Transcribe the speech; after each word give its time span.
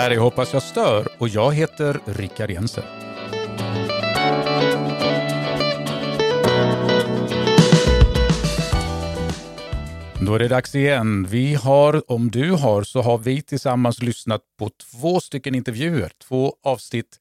här 0.00 0.10
är 0.10 0.18
Hoppas 0.18 0.52
jag 0.52 0.62
stör 0.62 1.08
och 1.18 1.28
jag 1.28 1.54
heter 1.54 2.00
Rickard 2.04 2.50
Jensen. 2.50 2.84
Då 10.26 10.34
är 10.34 10.38
det 10.38 10.48
dags 10.48 10.74
igen. 10.74 11.26
Vi 11.30 11.54
har, 11.54 12.12
om 12.12 12.30
du 12.30 12.50
har, 12.50 12.82
så 12.82 13.02
har 13.02 13.18
vi 13.18 13.42
tillsammans 13.42 14.02
lyssnat 14.02 14.40
på 14.58 14.70
två 14.70 15.20
stycken 15.20 15.54
intervjuer, 15.54 16.12
två 16.28 16.56
avsnitt 16.62 17.20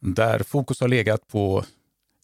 där 0.00 0.38
fokus 0.38 0.80
har 0.80 0.88
legat 0.88 1.28
på 1.28 1.64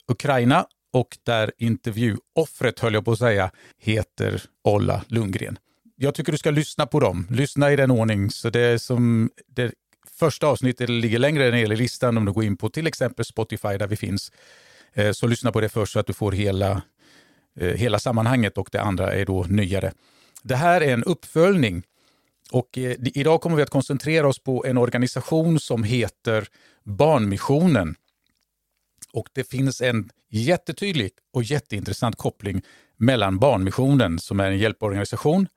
Ukraina 0.09 0.67
och 0.93 1.19
där 1.23 1.53
intervjuoffret, 1.59 2.81
höll 2.81 2.95
jag 2.95 3.05
på 3.05 3.13
att 3.13 3.19
säga, 3.19 3.51
heter 3.79 4.43
Olla 4.65 5.05
Lundgren. 5.09 5.59
Jag 6.01 6.15
tycker 6.15 6.33
du 6.33 6.39
ska 6.39 6.51
lyssna 6.51 6.87
på 6.87 7.01
dem. 7.01 7.27
Lyssna 7.31 7.73
i 7.73 7.77
den 7.77 7.91
ordning. 7.91 8.31
Så 8.31 8.51
det 8.51 8.61
är 8.61 8.79
som 8.79 9.31
det 9.47 9.75
första 10.19 10.47
avsnittet 10.47 10.89
ligger 10.89 11.19
längre 11.19 11.51
ner 11.51 11.73
i 11.73 11.77
listan 11.77 12.17
om 12.19 12.25
du 12.25 12.33
går 12.33 12.45
in 12.45 12.57
på 12.57 12.69
till 12.69 12.87
exempel 12.87 13.25
Spotify 13.25 13.77
där 13.79 13.87
vi 13.87 13.97
finns. 13.97 14.33
Eh, 14.93 15.13
så 15.13 15.27
lyssna 15.27 15.53
på 15.53 15.61
det 15.61 15.69
först 15.69 15.93
så 15.93 15.99
att 15.99 16.07
du 16.07 16.13
får 16.13 16.33
hela, 16.33 16.83
eh, 17.61 17.69
hela 17.69 17.99
sammanhanget 17.99 18.59
och 18.59 18.69
det 18.73 18.81
andra 18.81 19.13
är 19.15 19.27
då 19.27 19.43
nyare. 19.49 19.93
Det 20.43 20.57
här 20.57 20.81
är 20.81 20.93
en 20.93 21.05
uppföljning 21.05 21.83
och 22.53 22.79
eh, 22.79 22.97
idag 23.15 23.41
kommer 23.41 23.57
vi 23.57 23.63
att 23.63 23.71
koncentrera 23.71 24.29
oss 24.29 24.39
på 24.39 24.65
en 24.67 24.79
organisation 24.79 25.61
som 25.61 25.85
heter 25.85 26.49
Barnmissionen. 26.85 27.95
Och 29.13 29.29
det 29.33 29.45
finns 29.45 29.81
en 29.81 30.11
jättetydlig 30.31 31.11
och 31.33 31.43
jätteintressant 31.43 32.17
koppling 32.17 32.63
mellan 32.97 33.39
Barnmissionen, 33.39 34.19
som 34.19 34.41
är 34.41 34.51
en 34.51 34.59
hjälporganisation, 34.59 35.49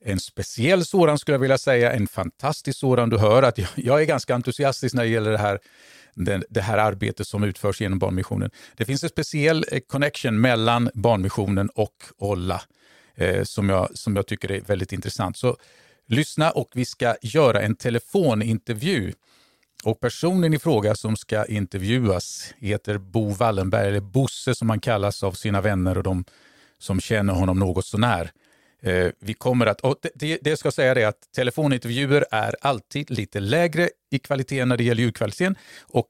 en 0.00 0.20
speciell 0.20 0.84
sådan 0.84 1.18
skulle 1.18 1.34
jag 1.34 1.40
vilja 1.40 1.58
säga, 1.58 1.92
en 1.92 2.06
fantastisk 2.06 2.78
sådan. 2.78 3.10
Du 3.10 3.18
hör 3.18 3.42
att 3.42 3.58
jag, 3.58 3.68
jag 3.74 4.00
är 4.00 4.04
ganska 4.04 4.34
entusiastisk 4.34 4.94
när 4.94 5.02
det 5.02 5.08
gäller 5.08 5.30
det 5.30 5.38
här, 5.38 5.58
det, 6.14 6.42
det, 6.50 6.60
här 6.60 6.78
arbetet 6.78 7.26
som 7.26 7.44
utförs 7.44 7.80
genom 7.80 7.98
Barnmissionen. 7.98 8.50
Det 8.76 8.84
finns 8.84 9.02
en 9.02 9.08
speciell 9.08 9.64
eh, 9.72 9.80
connection 9.80 10.40
mellan 10.40 10.90
Barnmissionen 10.94 11.68
och 11.68 12.04
Olla 12.18 12.62
eh, 13.14 13.44
som, 13.44 13.68
jag, 13.68 13.88
som 13.94 14.16
jag 14.16 14.26
tycker 14.26 14.50
är 14.50 14.60
väldigt 14.60 14.92
intressant. 14.92 15.36
Så 15.36 15.56
lyssna 16.06 16.50
och 16.50 16.68
vi 16.74 16.84
ska 16.84 17.14
göra 17.22 17.62
en 17.62 17.76
telefonintervju 17.76 19.12
och 19.84 20.00
personen 20.00 20.54
i 20.54 20.58
fråga 20.58 20.94
som 20.94 21.16
ska 21.16 21.44
intervjuas 21.44 22.54
heter 22.58 22.98
Bo 22.98 23.30
Wallenberg, 23.30 23.88
eller 23.88 24.00
Bosse 24.00 24.54
som 24.54 24.70
han 24.70 24.80
kallas 24.80 25.22
av 25.22 25.32
sina 25.32 25.60
vänner 25.60 25.96
och 25.96 26.02
de 26.02 26.24
som 26.78 27.00
känner 27.00 27.32
honom 27.32 27.58
något 27.58 27.86
sånär. 27.86 28.22
Eh, 28.22 28.28
Eh, 28.82 29.10
vi 29.18 29.34
kommer 29.34 29.66
att, 29.66 29.80
och 29.80 29.96
det, 30.14 30.38
det 30.42 30.56
ska 30.56 30.70
säga 30.70 30.94
det 30.94 31.04
att 31.04 31.32
telefonintervjuer 31.36 32.24
är 32.30 32.54
alltid 32.60 33.10
lite 33.10 33.40
lägre 33.40 33.90
i 34.10 34.18
kvalitet 34.18 34.64
när 34.64 34.76
det 34.76 34.84
gäller 34.84 35.02
ljudkvaliteten 35.02 35.56
och 35.80 36.08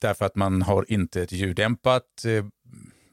därför 0.00 0.26
att 0.26 0.36
man 0.36 0.62
har 0.62 0.84
inte 0.88 1.22
ett 1.22 1.32
ljuddämpat 1.32 2.24
eh, 2.24 2.44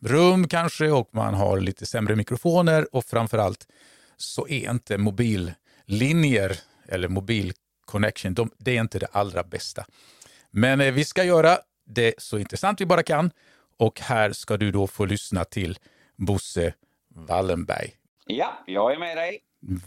rum 0.02 0.48
kanske 0.48 0.92
och 0.92 1.09
man 1.11 1.33
har 1.33 1.59
lite 1.59 1.86
sämre 1.86 2.16
mikrofoner 2.16 2.95
och 2.95 3.06
framförallt 3.06 3.67
så 4.17 4.48
är 4.48 4.72
inte 4.72 4.98
mobillinjer 4.98 6.59
eller 6.88 7.08
mobil 7.08 7.53
connection, 7.86 8.33
de, 8.33 8.52
det 8.58 8.78
är 8.78 8.81
inte 8.81 9.00
det 9.00 9.08
allra 9.11 9.44
bästa. 9.44 9.86
Men 10.52 10.81
eh, 10.81 10.94
vi 10.94 11.06
ska 11.06 11.23
göra 11.23 11.58
det 11.86 12.14
så 12.17 12.38
intressant 12.38 12.81
vi 12.81 12.86
bara 12.86 13.03
kan 13.03 13.31
och 13.78 14.00
här 14.00 14.31
ska 14.31 14.58
du 14.58 14.72
då 14.72 14.88
få 14.88 15.06
lyssna 15.06 15.44
till 15.44 15.80
Bosse 16.16 16.73
Wallenberg. 17.16 17.94
Ja, 18.28 18.54
jag 18.66 18.94
är 18.94 19.00
med 19.00 19.18
dig. 19.18 19.40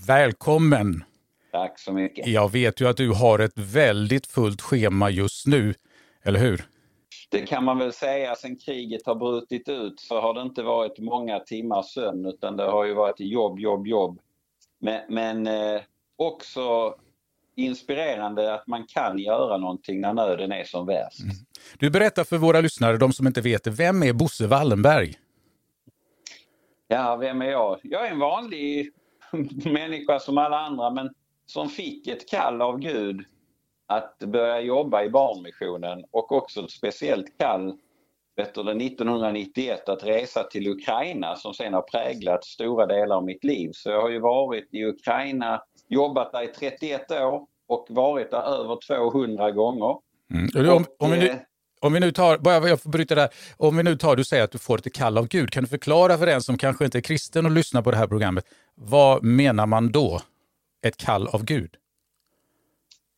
Välkommen! 0.07 1.05
Tack 1.53 1.79
så 1.79 1.93
mycket. 1.93 2.27
Jag 2.27 2.53
vet 2.53 2.81
ju 2.81 2.89
att 2.89 2.97
du 2.97 3.11
har 3.11 3.39
ett 3.39 3.59
väldigt 3.59 4.27
fullt 4.27 4.61
schema 4.61 5.11
just 5.11 5.47
nu, 5.47 5.75
eller 6.23 6.41
hur? 6.41 6.65
Det 7.31 7.47
kan 7.47 7.65
man 7.65 7.79
väl 7.79 7.93
säga. 7.93 8.35
Sen 8.35 8.57
kriget 8.57 9.07
har 9.07 9.15
brutit 9.15 9.69
ut 9.69 10.01
så 10.01 10.21
har 10.21 10.35
det 10.35 10.43
inte 10.43 10.63
varit 10.63 10.99
många 10.99 11.41
timmars 11.41 11.87
sömn 11.87 12.27
utan 12.27 12.57
det 12.57 12.65
har 12.71 12.85
ju 12.85 12.95
varit 12.95 13.21
jobb, 13.21 13.59
jobb, 13.59 13.87
jobb. 13.87 14.21
Men, 14.81 15.01
men 15.09 15.47
eh, 15.47 15.81
också 16.17 16.95
inspirerande 17.57 18.55
att 18.55 18.67
man 18.67 18.87
kan 18.87 19.19
göra 19.19 19.57
någonting 19.57 20.01
när 20.01 20.13
nöden 20.13 20.53
är 20.53 20.65
som 20.65 20.87
värst. 20.87 21.21
Mm. 21.21 21.37
Du 21.79 21.91
berättar 21.91 22.25
för 22.25 22.39
våra 22.39 22.61
lyssnare, 22.61 22.97
de 22.97 23.13
som 23.13 23.27
inte 23.27 23.41
vet 23.41 23.65
det, 23.65 23.71
vem 23.71 24.03
är 24.03 24.13
Bosse 24.13 24.47
Wallenberg? 24.47 25.15
Ja, 26.89 27.17
vem 27.17 27.43
är 27.43 27.51
jag? 27.51 27.81
Jag 27.83 28.07
är 28.07 28.11
en 28.11 28.19
vanlig 28.19 28.91
människa 29.65 30.19
som 30.19 30.39
alla 30.39 30.59
andra 30.59 30.91
men 30.91 31.11
som 31.47 31.69
fick 31.69 32.07
ett 32.07 32.31
kall 32.31 32.63
av 32.63 32.79
Gud 32.79 33.25
att 33.87 34.19
börja 34.19 34.61
jobba 34.61 35.05
i 35.05 35.11
Barnmissionen 35.11 36.05
och 36.11 36.33
också 36.33 36.65
ett 36.65 36.71
speciellt 36.71 37.39
kall 37.39 37.79
vet 38.39 38.55
du, 38.55 38.61
1991 38.61 39.89
att 39.89 40.05
resa 40.05 40.43
till 40.43 40.69
Ukraina 40.69 41.37
som 41.37 41.55
sen 41.55 41.75
har 41.75 41.83
präglat 41.83 42.45
stora 42.45 42.87
delar 42.87 43.17
av 43.17 43.25
mitt 43.25 43.45
liv. 43.45 43.71
Så 43.75 43.91
jag 43.91 44.03
har 44.03 44.11
ju 44.11 44.21
varit 44.21 44.69
i 44.75 44.85
Ukraina, 44.85 45.63
jobbat 45.89 46.33
där 46.33 46.43
i 46.43 46.47
31 46.47 47.11
år 47.11 47.47
och 47.67 47.87
varit 47.91 48.31
där 48.31 48.43
över 48.43 48.79
200 49.11 49.51
gånger. 49.51 49.97
Mm. 50.31 50.77
Om, 50.77 50.85
om, 50.99 51.11
vi 51.11 51.19
nu, 51.19 51.27
eh, 51.27 51.37
om 51.81 51.93
vi 51.93 52.01
nu 52.01 52.13
tar, 52.13 52.39
bara 52.39 52.69
jag 52.69 52.81
får 52.81 52.91
bryta 52.91 53.15
där, 53.15 53.29
om 53.57 53.77
vi 53.77 53.83
nu 53.83 53.97
tar, 53.97 54.17
du 54.17 54.25
säger 54.25 54.45
att 54.45 54.53
du 54.53 54.59
får 54.59 54.79
ett 54.79 54.95
kall 54.95 55.19
av 55.19 55.29
Gud, 55.29 55.51
kan 55.51 55.63
du 55.65 55.69
förklara 55.69 56.19
för 56.19 56.27
den 56.27 56.43
som 56.43 56.59
kanske 56.59 56.85
inte 56.85 56.99
är 56.99 57.03
kristen 57.03 57.47
och 57.47 57.53
lyssnar 57.53 57.83
på 57.83 57.91
det 57.91 57.97
här 57.97 58.07
programmet, 58.07 58.45
vad 58.75 59.25
menar 59.25 59.67
man 59.67 59.93
då? 59.93 60.21
Ett 60.87 60.97
kall 60.97 61.29
av 61.29 61.45
Gud? 61.45 61.77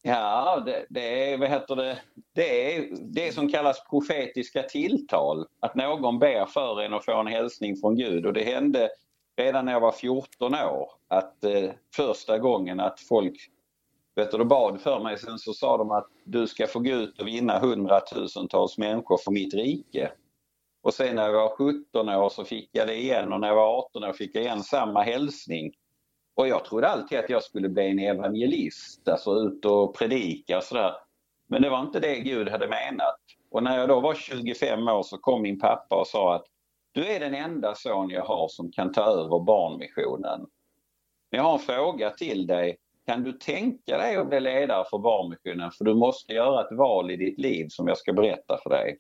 Ja, 0.02 0.62
det, 0.66 0.86
det, 0.88 1.32
är, 1.32 1.38
vad 1.38 1.48
heter 1.48 1.76
det, 1.76 1.98
det 2.34 2.76
är 2.76 2.88
det 3.00 3.34
som 3.34 3.52
kallas 3.52 3.84
profetiska 3.90 4.62
tilltal. 4.62 5.46
Att 5.60 5.74
någon 5.74 6.18
ber 6.18 6.46
för 6.46 6.82
en 6.82 6.94
och 6.94 7.04
får 7.04 7.20
en 7.20 7.26
hälsning 7.26 7.76
från 7.76 7.96
Gud. 7.96 8.26
Och 8.26 8.32
det 8.32 8.44
hände 8.44 8.88
redan 9.36 9.64
när 9.64 9.72
jag 9.72 9.80
var 9.80 9.92
14 9.92 10.54
år 10.54 10.90
att 11.08 11.44
eh, 11.44 11.70
första 11.96 12.38
gången 12.38 12.80
att 12.80 13.00
folk 13.00 13.50
vet 14.14 14.30
du, 14.30 14.44
bad 14.44 14.80
för 14.80 15.00
mig. 15.00 15.18
Sen 15.18 15.38
så 15.38 15.52
sa 15.52 15.76
de 15.76 15.90
att 15.90 16.06
du 16.24 16.46
ska 16.46 16.66
få 16.66 16.78
gå 16.78 16.90
ut 16.90 17.20
och 17.20 17.26
vinna 17.26 17.58
hundratusentals 17.58 18.78
människor 18.78 19.18
för 19.24 19.30
mitt 19.30 19.54
rike. 19.54 20.12
Och 20.82 20.94
sen 20.94 21.16
när 21.16 21.22
jag 21.22 21.32
var 21.32 21.56
17 21.56 22.08
år 22.08 22.28
så 22.28 22.44
fick 22.44 22.68
jag 22.72 22.88
det 22.88 22.96
igen 22.96 23.32
och 23.32 23.40
när 23.40 23.48
jag 23.48 23.54
var 23.54 23.78
18 23.78 24.04
år 24.04 24.12
fick 24.12 24.34
jag 24.34 24.44
igen 24.44 24.62
samma 24.62 25.02
hälsning. 25.02 25.72
Och 26.34 26.48
jag 26.48 26.64
trodde 26.64 26.88
alltid 26.88 27.18
att 27.18 27.30
jag 27.30 27.42
skulle 27.42 27.68
bli 27.68 27.90
en 27.90 27.98
evangelist, 27.98 29.08
alltså 29.08 29.34
ut 29.34 29.64
och 29.64 29.96
predika 29.96 30.56
och 30.56 30.64
sådär. 30.64 30.94
Men 31.48 31.62
det 31.62 31.70
var 31.70 31.80
inte 31.80 32.00
det 32.00 32.20
Gud 32.20 32.48
hade 32.48 32.68
menat. 32.68 33.20
Och 33.50 33.62
när 33.62 33.78
jag 33.78 33.88
då 33.88 34.00
var 34.00 34.14
25 34.14 34.88
år 34.88 35.02
så 35.02 35.18
kom 35.18 35.42
min 35.42 35.60
pappa 35.60 35.96
och 35.96 36.06
sa 36.06 36.34
att 36.34 36.44
du 36.92 37.06
är 37.06 37.20
den 37.20 37.34
enda 37.34 37.74
son 37.74 38.10
jag 38.10 38.24
har 38.24 38.48
som 38.48 38.72
kan 38.72 38.92
ta 38.92 39.04
över 39.04 39.44
barnmissionen. 39.44 40.40
Men 41.30 41.38
jag 41.38 41.42
har 41.42 41.52
en 41.52 41.58
fråga 41.58 42.10
till 42.10 42.46
dig. 42.46 42.76
Kan 43.10 43.22
du 43.22 43.32
tänka 43.32 43.96
dig 43.98 44.16
att 44.16 44.28
bli 44.28 44.40
ledare 44.40 44.84
för 44.90 44.98
Barnmissionen? 44.98 45.70
För 45.70 45.84
du 45.84 45.94
måste 45.94 46.32
göra 46.32 46.60
ett 46.60 46.78
val 46.78 47.10
i 47.10 47.16
ditt 47.16 47.38
liv 47.38 47.66
som 47.68 47.88
jag 47.88 47.98
ska 47.98 48.12
berätta 48.12 48.58
för 48.62 48.70
dig. 48.70 48.98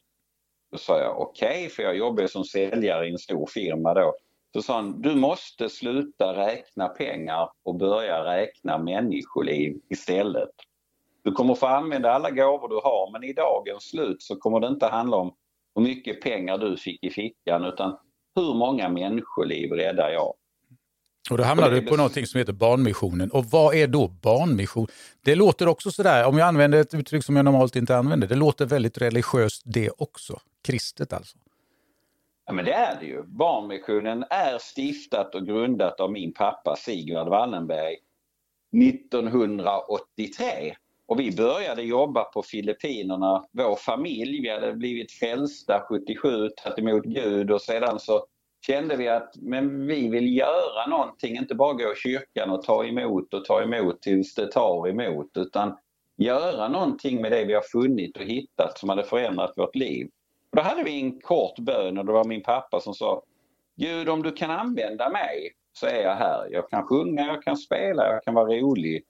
Då 0.72 0.78
sa 0.78 0.98
jag 1.00 1.20
okej, 1.20 1.48
okay, 1.48 1.68
för 1.68 1.82
jag 1.82 1.96
jobbar 1.96 2.26
som 2.26 2.44
säljare 2.44 3.06
i 3.06 3.10
en 3.10 3.18
stor 3.18 3.46
firma 3.46 3.94
då. 3.94 4.14
Så 4.52 4.62
sa 4.62 4.74
han, 4.74 5.02
du 5.02 5.14
måste 5.14 5.68
sluta 5.68 6.36
räkna 6.36 6.88
pengar 6.88 7.50
och 7.62 7.74
börja 7.74 8.24
räkna 8.24 8.78
människoliv 8.78 9.80
istället. 9.90 10.50
Du 11.22 11.32
kommer 11.32 11.54
få 11.54 11.66
använda 11.66 12.10
alla 12.10 12.30
gåvor 12.30 12.68
du 12.68 12.74
har 12.74 13.12
men 13.12 13.24
i 13.24 13.32
dagens 13.32 13.82
slut 13.82 14.22
så 14.22 14.36
kommer 14.36 14.60
det 14.60 14.68
inte 14.68 14.86
handla 14.86 15.16
om 15.16 15.34
hur 15.74 15.82
mycket 15.82 16.22
pengar 16.22 16.58
du 16.58 16.76
fick 16.76 17.04
i 17.04 17.10
fickan 17.10 17.64
utan 17.64 17.98
hur 18.34 18.54
många 18.54 18.88
människoliv 18.88 19.72
räddar 19.72 20.10
jag? 20.10 20.34
Och 21.30 21.38
då 21.38 21.44
hamnar 21.44 21.70
du 21.70 21.82
på 21.82 21.96
någonting 21.96 22.26
som 22.26 22.38
heter 22.38 22.52
Barnmissionen. 22.52 23.30
Och 23.30 23.44
vad 23.44 23.74
är 23.74 23.86
då 23.86 24.08
barnmission? 24.08 24.86
Det 25.24 25.34
låter 25.34 25.68
också 25.68 25.90
sådär, 25.90 26.26
om 26.26 26.38
jag 26.38 26.48
använder 26.48 26.80
ett 26.80 26.94
uttryck 26.94 27.24
som 27.24 27.36
jag 27.36 27.44
normalt 27.44 27.76
inte 27.76 27.96
använder, 27.96 28.28
det 28.28 28.34
låter 28.34 28.66
väldigt 28.66 28.98
religiöst 28.98 29.62
det 29.64 29.90
också. 29.90 30.40
Kristet 30.64 31.12
alltså. 31.12 31.38
Ja 32.46 32.52
men 32.52 32.64
det 32.64 32.72
är 32.72 33.00
det 33.00 33.06
ju. 33.06 33.22
Barnmissionen 33.22 34.24
är 34.30 34.58
stiftat 34.58 35.34
och 35.34 35.46
grundat 35.46 36.00
av 36.00 36.12
min 36.12 36.32
pappa 36.32 36.76
Sigvard 36.76 37.28
Wallenberg 37.28 37.96
1983. 38.76 40.74
Och 41.06 41.20
vi 41.20 41.36
började 41.36 41.82
jobba 41.82 42.24
på 42.24 42.42
Filippinerna, 42.42 43.44
vår 43.52 43.76
familj. 43.76 44.40
Vi 44.42 44.48
hade 44.48 44.72
blivit 44.72 45.12
frälsta 45.12 45.82
77, 45.88 46.48
tagit 46.48 46.78
emot 46.78 47.04
Gud 47.04 47.50
och 47.50 47.62
sedan 47.62 48.00
så 48.00 48.26
kände 48.66 48.96
vi 48.96 49.08
att 49.08 49.34
men 49.36 49.86
vi 49.86 50.08
vill 50.08 50.36
göra 50.36 50.86
någonting, 50.86 51.36
inte 51.36 51.54
bara 51.54 51.72
gå 51.72 51.92
i 51.92 51.96
kyrkan 51.96 52.50
och 52.50 52.62
ta 52.62 52.84
emot 52.84 53.34
och 53.34 53.44
ta 53.44 53.62
emot 53.62 54.02
tills 54.02 54.34
det 54.34 54.52
tar 54.52 54.88
emot 54.88 55.30
utan 55.36 55.76
göra 56.16 56.68
någonting 56.68 57.22
med 57.22 57.32
det 57.32 57.44
vi 57.44 57.54
har 57.54 57.62
funnit 57.72 58.16
och 58.16 58.22
hittat 58.22 58.78
som 58.78 58.88
hade 58.88 59.04
förändrat 59.04 59.52
vårt 59.56 59.74
liv. 59.74 60.08
Och 60.50 60.56
då 60.56 60.62
hade 60.62 60.82
vi 60.82 61.00
en 61.00 61.20
kort 61.20 61.58
bön 61.58 61.98
och 61.98 62.04
det 62.06 62.12
var 62.12 62.24
min 62.24 62.42
pappa 62.42 62.80
som 62.80 62.94
sa 62.94 63.22
Gud 63.76 64.08
om 64.08 64.22
du 64.22 64.32
kan 64.32 64.50
använda 64.50 65.10
mig 65.10 65.52
så 65.72 65.86
är 65.86 66.02
jag 66.02 66.14
här. 66.14 66.48
Jag 66.50 66.70
kan 66.70 66.86
sjunga, 66.86 67.26
jag 67.26 67.42
kan 67.42 67.56
spela, 67.56 68.12
jag 68.12 68.22
kan 68.24 68.34
vara 68.34 68.48
rolig. 68.48 69.04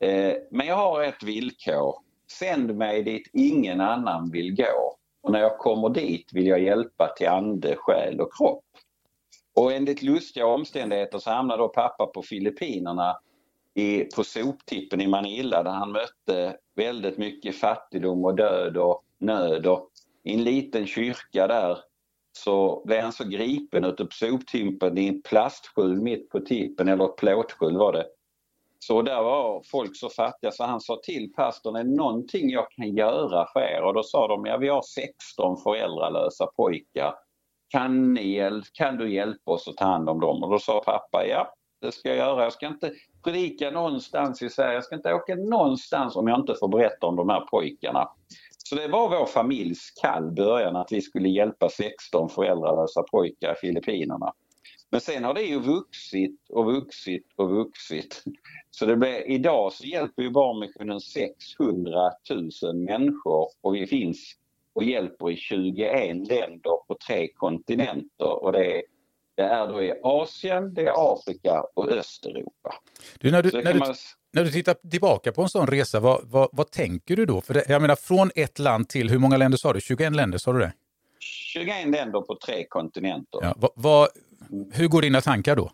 Eh, 0.00 0.34
men 0.50 0.66
jag 0.66 0.76
har 0.76 1.02
ett 1.02 1.22
villkor. 1.22 1.94
sänd 2.38 2.76
mig 2.76 3.02
dit 3.02 3.30
ingen 3.32 3.80
annan 3.80 4.30
vill 4.30 4.56
gå. 4.56 4.96
Och 5.22 5.32
när 5.32 5.40
jag 5.40 5.58
kommer 5.58 5.88
dit 5.88 6.32
vill 6.32 6.46
jag 6.46 6.62
hjälpa 6.62 7.08
till 7.16 7.28
ande, 7.28 7.76
själ 7.76 8.20
och 8.20 8.36
kropp. 8.36 8.64
Och 9.54 9.72
enligt 9.72 10.02
lustiga 10.02 10.46
omständigheter 10.46 11.18
så 11.18 11.30
hamnade 11.30 11.62
då 11.62 11.68
pappa 11.68 12.06
på 12.06 12.22
Filippinerna 12.22 13.18
i, 13.74 14.04
på 14.04 14.24
soptippen 14.24 15.00
i 15.00 15.06
Manila 15.06 15.62
där 15.62 15.70
han 15.70 15.92
mötte 15.92 16.56
väldigt 16.74 17.18
mycket 17.18 17.56
fattigdom 17.56 18.24
och 18.24 18.34
död 18.34 18.76
och 18.76 19.04
nöd. 19.18 19.66
Och 19.66 19.90
I 20.22 20.34
en 20.34 20.44
liten 20.44 20.86
kyrka 20.86 21.46
där 21.46 21.78
så 22.32 22.82
blev 22.84 23.02
han 23.02 23.12
så 23.12 23.24
gripen 23.24 23.84
ute 23.84 24.04
på 24.04 24.12
soptippen 24.12 24.98
i 24.98 25.08
en 25.08 25.22
plastskjul 25.22 26.02
mitt 26.02 26.30
på 26.30 26.40
tippen, 26.40 26.88
eller 26.88 27.04
ett 27.04 27.16
plåtskjul 27.16 27.76
var 27.76 27.92
det. 27.92 28.06
Så 28.78 29.02
där 29.02 29.22
var 29.22 29.62
folk 29.70 29.96
så 29.96 30.08
fattiga 30.08 30.50
så 30.50 30.64
han 30.64 30.80
sa 30.80 31.00
till 31.02 31.32
pastorn, 31.32 31.76
är 31.76 31.84
det 31.84 31.96
någonting 31.96 32.50
jag 32.50 32.70
kan 32.70 32.96
göra 32.96 33.46
för 33.52 33.60
er? 33.60 33.82
Och 33.82 33.94
då 33.94 34.02
sa 34.02 34.28
de, 34.28 34.46
ja 34.46 34.56
vi 34.56 34.68
har 34.68 34.82
16 34.82 35.56
föräldralösa 35.62 36.46
pojkar. 36.46 37.14
Kan, 37.72 38.14
ni, 38.14 38.62
kan 38.72 38.96
du 38.96 39.14
hjälpa 39.14 39.50
oss 39.50 39.68
att 39.68 39.76
ta 39.76 39.84
hand 39.84 40.08
om 40.08 40.20
dem? 40.20 40.42
Och 40.42 40.50
då 40.50 40.58
sa 40.58 40.82
pappa, 40.84 41.26
ja 41.26 41.54
det 41.82 41.92
ska 41.92 42.08
jag 42.08 42.18
göra. 42.18 42.42
Jag 42.42 42.52
ska 42.52 42.66
inte 42.66 42.92
predika 43.24 43.70
någonstans 43.70 44.42
i 44.42 44.50
Sverige. 44.50 44.74
Jag 44.74 44.84
ska 44.84 44.94
inte 44.94 45.14
åka 45.14 45.34
någonstans 45.34 46.16
om 46.16 46.28
jag 46.28 46.40
inte 46.40 46.54
får 46.60 46.68
berätta 46.68 47.06
om 47.06 47.16
de 47.16 47.28
här 47.28 47.40
pojkarna. 47.40 48.08
Så 48.58 48.74
det 48.74 48.88
var 48.88 49.08
vår 49.08 49.26
familjs 49.26 49.90
kall 50.02 50.30
början 50.30 50.76
att 50.76 50.92
vi 50.92 51.00
skulle 51.00 51.28
hjälpa 51.28 51.68
16 51.68 52.28
föräldralösa 52.28 53.02
pojkar 53.02 53.52
i 53.52 53.54
Filippinerna. 53.54 54.32
Men 54.90 55.00
sen 55.00 55.24
har 55.24 55.34
det 55.34 55.42
ju 55.42 55.60
vuxit 55.60 56.40
och 56.48 56.64
vuxit 56.64 57.26
och 57.36 57.50
vuxit. 57.50 58.22
Så 58.70 58.86
det 58.86 58.96
blir, 58.96 59.30
idag 59.30 59.72
så 59.72 59.84
hjälper 59.84 60.22
ju 60.22 60.30
Barnmissionen 60.30 61.00
600 61.00 62.10
000 62.62 62.76
människor 62.76 63.48
och 63.60 63.74
vi 63.74 63.86
finns 63.86 64.36
och 64.74 64.84
hjälper 64.84 65.30
i 65.30 65.36
21 65.36 66.28
länder 66.28 66.86
på 66.88 66.96
tre 67.06 67.28
kontinenter 67.28 68.44
och 68.44 68.52
det 68.52 68.76
är 68.78 68.82
det 69.34 69.42
är 69.42 69.68
då 69.68 69.82
i 69.82 69.92
Asien, 70.02 70.74
det 70.74 70.86
är 70.86 71.12
Afrika 71.12 71.64
och 71.74 71.88
Östeuropa. 71.88 72.74
Du, 73.18 73.30
när, 73.30 73.42
du, 73.42 73.62
när, 73.62 73.72
du, 73.72 73.78
man... 73.78 73.94
när 74.32 74.44
du 74.44 74.50
tittar 74.50 74.74
tillbaka 74.90 75.32
på 75.32 75.42
en 75.42 75.48
sån 75.48 75.66
resa, 75.66 76.00
vad, 76.00 76.20
vad, 76.24 76.48
vad 76.52 76.70
tänker 76.70 77.16
du 77.16 77.26
då? 77.26 77.40
För 77.40 77.54
det, 77.54 77.64
jag 77.68 77.82
menar 77.82 77.96
från 77.96 78.30
ett 78.34 78.58
land 78.58 78.88
till, 78.88 79.10
hur 79.10 79.18
många 79.18 79.36
länder 79.36 79.58
sa 79.58 79.72
du? 79.72 79.80
21 79.80 80.16
länder, 80.16 80.38
sa 80.38 80.52
du 80.52 80.58
det? 80.58 80.72
21 81.18 81.88
länder 81.88 82.20
på 82.20 82.38
tre 82.46 82.66
kontinenter. 82.68 83.38
Ja, 83.42 83.54
vad, 83.56 83.70
vad, 83.74 84.08
hur 84.72 84.88
går 84.88 85.02
dina 85.02 85.20
tankar 85.20 85.56
då? 85.56 85.70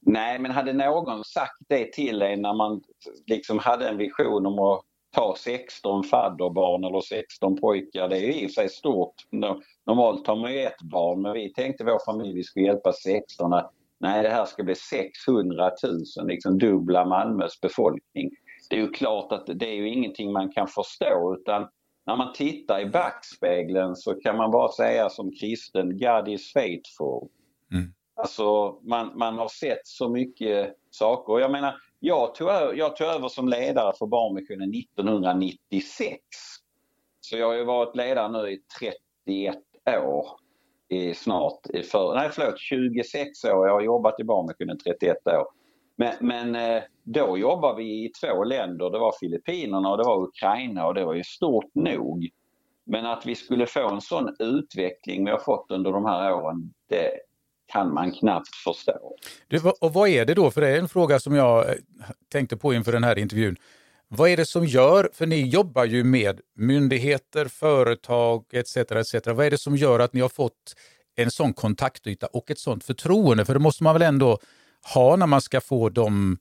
Nej, 0.00 0.38
men 0.38 0.50
hade 0.50 0.72
någon 0.72 1.24
sagt 1.24 1.56
det 1.68 1.92
till 1.92 2.22
en 2.22 2.42
när 2.42 2.54
man 2.54 2.82
liksom 3.26 3.58
hade 3.58 3.88
en 3.88 3.96
vision 3.96 4.46
om 4.46 4.58
att 4.58 4.84
ta 5.12 5.34
16 5.38 6.04
fadderbarn 6.04 6.84
eller 6.84 7.00
16 7.00 7.56
pojkar, 7.56 8.08
det 8.08 8.18
är 8.18 8.42
i 8.42 8.46
och 8.46 8.50
för 8.50 8.62
sig 8.62 8.68
stort. 8.68 9.14
Normalt 9.86 10.26
har 10.26 10.36
man 10.36 10.52
ju 10.52 10.60
ett 10.60 10.82
barn 10.82 11.22
men 11.22 11.32
vi 11.32 11.52
tänkte 11.52 11.84
vår 11.84 12.04
familj 12.04 12.34
vi 12.34 12.42
skulle 12.42 12.66
hjälpa 12.66 12.92
16 12.92 13.52
att 13.52 13.72
nej 14.00 14.22
det 14.22 14.28
här 14.28 14.44
ska 14.44 14.62
bli 14.62 14.74
600 14.74 15.70
000, 16.16 16.26
liksom 16.26 16.58
dubbla 16.58 17.04
Malmös 17.04 17.60
befolkning. 17.60 18.30
Det 18.70 18.76
är 18.76 18.80
ju 18.80 18.90
klart 18.90 19.32
att 19.32 19.46
det 19.46 19.68
är 19.68 19.74
ju 19.74 19.88
ingenting 19.88 20.32
man 20.32 20.52
kan 20.52 20.68
förstå 20.68 21.36
utan 21.40 21.68
när 22.06 22.16
man 22.16 22.32
tittar 22.32 22.80
i 22.80 22.86
backspegeln 22.86 23.96
så 23.96 24.14
kan 24.14 24.36
man 24.36 24.50
bara 24.50 24.72
säga 24.72 25.08
som 25.08 25.30
kristen, 25.40 25.98
God 25.98 26.28
is 26.28 26.52
faithful. 26.52 27.28
Mm. 27.72 27.92
Alltså 28.14 28.78
man, 28.82 29.18
man 29.18 29.38
har 29.38 29.48
sett 29.48 29.86
så 29.86 30.08
mycket 30.08 30.76
saker. 30.90 31.40
Jag 31.40 31.50
menar, 31.50 31.74
jag 32.04 32.34
tog, 32.34 32.48
jag 32.74 32.96
tog 32.96 33.06
över 33.06 33.28
som 33.28 33.48
ledare 33.48 33.92
för 33.98 34.06
Barnmissionen 34.06 34.74
1996. 34.74 36.20
Så 37.20 37.36
jag 37.36 37.46
har 37.46 37.54
ju 37.54 37.64
varit 37.64 37.96
ledare 37.96 38.28
nu 38.28 38.50
i 38.50 38.60
31 39.26 39.56
år 40.04 40.26
i 40.88 41.14
snart, 41.14 41.66
i 41.74 41.82
för, 41.82 42.14
nej 42.14 42.30
förlåt 42.32 42.58
26 42.58 43.44
år. 43.44 43.66
Jag 43.66 43.74
har 43.74 43.80
jobbat 43.80 44.20
i 44.20 44.24
Barnmissionen 44.24 44.78
31 44.78 45.16
år. 45.26 45.46
Men, 45.96 46.14
men 46.20 46.54
eh, 46.54 46.82
då 47.02 47.38
jobbade 47.38 47.76
vi 47.76 48.04
i 48.04 48.08
två 48.08 48.44
länder. 48.44 48.90
Det 48.90 48.98
var 48.98 49.14
Filippinerna 49.20 49.90
och 49.90 49.98
det 49.98 50.04
var 50.04 50.22
Ukraina 50.22 50.86
och 50.86 50.94
det 50.94 51.04
var 51.04 51.14
ju 51.14 51.24
stort 51.24 51.74
nog. 51.74 52.28
Men 52.84 53.06
att 53.06 53.26
vi 53.26 53.34
skulle 53.34 53.66
få 53.66 53.88
en 53.88 54.00
sån 54.00 54.36
utveckling 54.38 55.24
vi 55.24 55.30
har 55.30 55.38
fått 55.38 55.70
under 55.70 55.92
de 55.92 56.04
här 56.04 56.32
åren, 56.32 56.72
det 56.88 57.10
kan 57.72 57.94
man 57.94 58.12
knappt 58.12 58.54
förstå. 58.54 59.16
Du, 59.48 59.60
och 59.80 59.92
vad 59.92 60.08
är 60.08 60.24
det 60.24 60.34
då, 60.34 60.50
för 60.50 60.60
det 60.60 60.68
är 60.68 60.78
en 60.78 60.88
fråga 60.88 61.20
som 61.20 61.34
jag 61.34 61.68
eh, 61.68 61.74
tänkte 62.32 62.56
på 62.56 62.74
inför 62.74 62.92
den 62.92 63.04
här 63.04 63.18
intervjun. 63.18 63.56
Vad 64.08 64.30
är 64.30 64.36
det 64.36 64.46
som 64.46 64.66
gör, 64.66 65.10
för 65.12 65.26
ni 65.26 65.48
jobbar 65.48 65.84
ju 65.84 66.04
med 66.04 66.40
myndigheter, 66.56 67.46
företag 67.46 68.44
etc. 68.52 68.76
etc. 68.76 69.14
Vad 69.26 69.46
är 69.46 69.50
det 69.50 69.58
som 69.58 69.76
gör 69.76 70.00
att 70.00 70.12
ni 70.12 70.20
har 70.20 70.28
fått 70.28 70.74
en 71.16 71.30
sån 71.30 71.52
kontaktyta 71.52 72.26
och 72.26 72.50
ett 72.50 72.58
sånt 72.58 72.84
förtroende? 72.84 73.44
För 73.44 73.54
det 73.54 73.60
måste 73.60 73.82
man 73.82 73.94
väl 73.94 74.02
ändå 74.02 74.38
ha 74.94 75.16
när 75.16 75.26
man 75.26 75.40
ska 75.40 75.60
få 75.60 75.88
de 75.88 76.38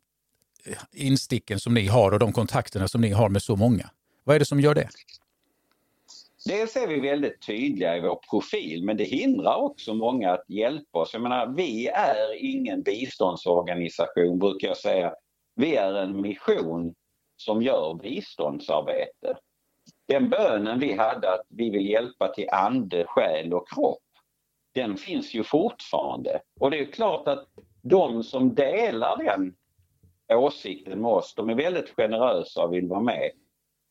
eh, 0.66 0.78
insticken 0.92 1.60
som 1.60 1.74
ni 1.74 1.88
har 1.88 2.12
och 2.12 2.20
de 2.20 2.34
kontakterna 2.34 2.88
som 2.88 3.02
ni 3.02 3.10
har 3.10 3.30
med 3.30 3.42
så 3.42 3.56
många. 3.56 3.90
Vad 4.24 4.36
är 4.36 4.40
det 4.40 4.46
som 4.46 4.60
gör 4.60 4.76
det? 4.76 4.90
Dels 6.46 6.76
är 6.76 6.88
vi 6.88 7.00
väldigt 7.00 7.46
tydliga 7.46 7.98
i 7.98 8.02
vår 8.02 8.20
profil 8.30 8.86
men 8.86 8.98
det 8.98 9.04
hindrar 9.04 9.56
också 9.56 9.94
många 9.94 10.32
att 10.32 10.50
hjälpa 10.50 11.00
oss. 11.00 11.14
Jag 11.14 11.22
menar, 11.22 11.48
vi 11.48 11.88
är 11.88 12.36
ingen 12.46 12.82
biståndsorganisation 12.82 14.40
brukar 14.40 14.68
jag 14.68 14.78
säga. 14.78 15.14
Vi 15.56 15.76
är 15.76 15.94
en 15.94 16.22
mission 16.22 16.96
som 17.38 17.62
gör 17.62 17.94
biståndsarbete. 17.94 19.38
Den 20.08 20.30
bönen 20.30 20.80
vi 20.80 20.94
hade 20.94 21.34
att 21.34 21.46
vi 21.50 21.70
vill 21.70 21.90
hjälpa 21.90 22.28
till 22.28 22.50
ande, 22.50 23.06
själ 23.08 23.54
och 23.54 23.70
kropp, 23.70 24.04
den 24.74 24.98
finns 24.98 25.34
ju 25.34 25.44
fortfarande. 25.44 26.42
Och 26.60 26.72
det 26.72 26.80
är 26.80 26.86
klart 26.86 27.28
att 27.28 27.48
de 27.82 28.24
som 28.24 28.56
delar 28.56 29.18
den 29.18 29.56
åsikten 30.34 31.02
med 31.02 31.12
oss, 31.12 31.34
de 31.36 31.50
är 31.50 31.56
väldigt 31.56 31.90
generösa 31.90 32.64
och 32.64 32.74
vill 32.74 32.88
vara 32.88 33.02
med. 33.02 33.32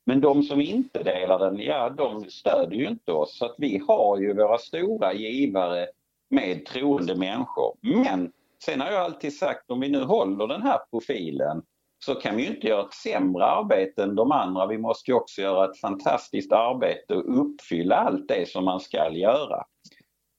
Men 0.07 0.21
de 0.21 0.43
som 0.43 0.61
inte 0.61 1.03
delar 1.03 1.39
den, 1.39 1.59
ja 1.59 1.91
de 1.91 2.25
stödjer 2.31 2.81
ju 2.81 2.89
inte 2.89 3.13
oss. 3.13 3.39
Så 3.39 3.45
att 3.45 3.55
vi 3.59 3.83
har 3.89 4.19
ju 4.19 4.35
våra 4.35 4.59
stora 4.59 5.13
givare 5.13 5.87
med 6.31 6.67
troende 6.67 7.15
människor. 7.15 7.77
Men 7.81 8.33
sen 8.65 8.81
har 8.81 8.91
jag 8.91 9.05
alltid 9.05 9.37
sagt 9.37 9.71
om 9.71 9.81
vi 9.81 9.89
nu 9.89 10.05
håller 10.05 10.47
den 10.47 10.63
här 10.63 10.79
profilen 10.91 11.63
så 12.05 12.15
kan 12.15 12.37
vi 12.37 12.43
ju 12.43 12.49
inte 12.49 12.67
göra 12.67 12.87
ett 12.87 12.95
sämre 12.95 13.45
arbete 13.45 14.03
än 14.03 14.15
de 14.15 14.33
andra. 14.33 14.67
Vi 14.67 14.79
måste 14.79 15.11
ju 15.11 15.15
också 15.15 15.43
göra 15.43 15.71
ett 15.71 15.81
fantastiskt 15.81 16.53
arbete 16.53 17.15
och 17.15 17.41
uppfylla 17.41 17.97
allt 17.97 18.29
det 18.29 18.49
som 18.49 18.65
man 18.65 18.81
ska 18.81 19.11
göra. 19.13 19.65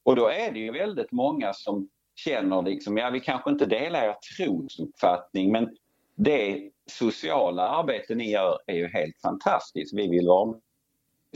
Och 0.06 0.16
då 0.16 0.28
är 0.28 0.52
det 0.52 0.60
ju 0.60 0.72
väldigt 0.72 1.12
många 1.12 1.54
som 1.54 1.90
känner 2.16 2.62
liksom, 2.62 2.98
ja 2.98 3.10
vi 3.10 3.20
kanske 3.20 3.50
inte 3.50 3.66
delar 3.66 4.04
er 4.04 4.16
trosuppfattning 4.38 5.52
men 5.52 5.76
det 6.24 6.72
sociala 6.86 7.68
arbete 7.68 8.16
ni 8.16 8.32
gör 8.32 8.60
är 8.66 8.76
ju 8.76 8.88
helt 8.88 9.22
fantastiskt. 9.22 9.94
Vi 9.94 10.08
vill 10.08 10.28
vara 10.28 10.56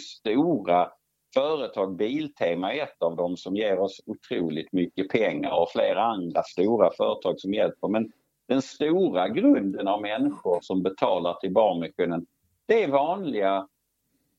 stora 0.01 0.91
företag, 1.33 1.95
Biltema 1.95 2.73
är 2.73 2.83
ett 2.83 3.01
av 3.01 3.15
dem 3.15 3.37
som 3.37 3.55
ger 3.55 3.79
oss 3.79 4.01
otroligt 4.05 4.71
mycket 4.73 5.09
pengar 5.09 5.51
och 5.51 5.71
flera 5.71 6.03
andra 6.03 6.43
stora 6.43 6.91
företag 6.97 7.39
som 7.39 7.53
hjälper. 7.53 7.87
Men 7.87 8.11
den 8.47 8.61
stora 8.61 9.29
grunden 9.29 9.87
av 9.87 10.01
människor 10.01 10.59
som 10.61 10.83
betalar 10.83 11.33
till 11.33 11.53
Barnmissionen 11.53 12.25
det 12.65 12.83
är 12.83 12.87
vanliga 12.87 13.67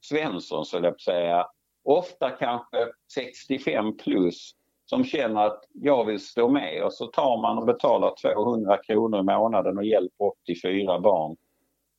Svensson, 0.01 0.67
så 0.67 0.77
jag 0.77 1.01
säga. 1.01 1.47
Ofta 1.85 2.31
kanske 2.31 2.89
65 3.15 3.97
plus 3.97 4.55
som 4.87 5.05
känner 5.05 5.47
att 5.47 5.65
jag 5.73 6.05
vill 6.05 6.21
stå 6.21 6.49
med 6.49 6.83
och 6.85 6.93
så 6.93 7.07
tar 7.07 7.43
man 7.43 7.59
och 7.59 7.67
betalar 7.67 8.35
200 8.35 8.77
kronor 8.87 9.21
i 9.21 9.23
månaden 9.23 9.79
och 9.79 9.85
hjälper 9.85 10.25
84 10.25 11.01
barn. 11.01 11.37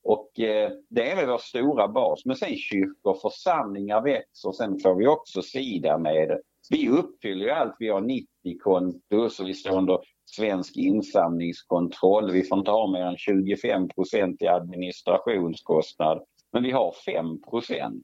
Och 0.04 0.40
eh, 0.40 0.72
det 0.90 1.12
är 1.12 1.16
väl 1.16 1.28
vår 1.28 1.38
stora 1.38 1.88
bas. 1.88 2.26
Men 2.26 2.36
sen 2.36 2.56
kyrkor, 2.56 3.12
och 3.12 3.22
församlingar 3.22 4.02
växer. 4.02 4.52
Sen 4.52 4.80
får 4.80 4.96
vi 4.96 5.08
också 5.08 5.42
sida 5.42 5.98
med 5.98 6.30
det. 6.30 6.42
Vi 6.70 6.90
uppfyller 6.90 7.46
ju 7.46 7.52
allt. 7.52 7.76
Vi 7.80 7.90
har 7.90 8.02
90 8.02 8.28
konto 8.64 9.30
så 9.30 9.44
vi 9.44 9.54
står 9.54 9.78
under 9.78 10.00
svensk 10.26 10.78
insamlingskontroll. 10.78 12.32
Vi 12.32 12.44
får 12.44 12.58
inte 12.58 12.72
ha 12.72 12.92
mer 12.92 13.02
än 13.02 13.16
25% 13.16 14.38
i 14.40 14.48
administrationskostnad. 14.48 16.24
Men 16.52 16.64
vi 16.64 16.72
har 16.72 16.96
5% 17.08 18.02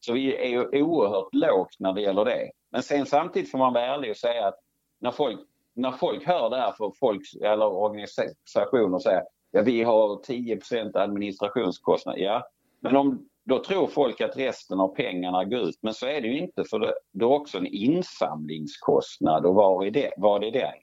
Så 0.00 0.12
vi 0.12 0.36
är 0.36 0.48
ju 0.48 0.82
oerhört 0.82 1.34
lågt 1.34 1.76
när 1.78 1.92
det 1.92 2.02
gäller 2.02 2.24
det. 2.24 2.50
Men 2.70 2.82
sen 2.82 3.06
samtidigt 3.06 3.50
får 3.50 3.58
man 3.58 3.72
vara 3.72 3.84
ärlig 3.84 4.10
och 4.10 4.16
säga 4.16 4.46
att 4.46 4.58
när 5.00 5.10
folk, 5.10 5.40
när 5.74 5.92
folk 5.92 6.26
hör 6.26 6.50
det 6.50 6.56
här 6.56 6.72
från 6.72 6.92
folk 7.00 7.22
eller 7.42 7.66
organisationer 7.66 8.98
säger 8.98 9.22
ja 9.50 9.62
vi 9.62 9.82
har 9.82 10.22
10 10.22 10.60
administrationskostnad. 10.94 12.18
Ja, 12.18 12.48
men 12.80 12.96
om, 12.96 13.28
då 13.44 13.64
tror 13.64 13.86
folk 13.86 14.20
att 14.20 14.36
resten 14.36 14.80
av 14.80 14.88
pengarna 14.88 15.44
går 15.44 15.60
ut. 15.60 15.78
Men 15.82 15.94
så 15.94 16.06
är 16.06 16.20
det 16.20 16.28
ju 16.28 16.38
inte 16.38 16.64
för 16.64 16.78
det, 16.78 16.94
det 17.12 17.24
är 17.24 17.32
också 17.32 17.58
en 17.58 17.66
insamlingskostnad 17.66 19.46
och 19.46 19.54
var 19.54 19.84
är 19.84 19.90
det? 19.90 20.12
var 20.16 20.44
är 20.44 20.50
det? 20.50 20.74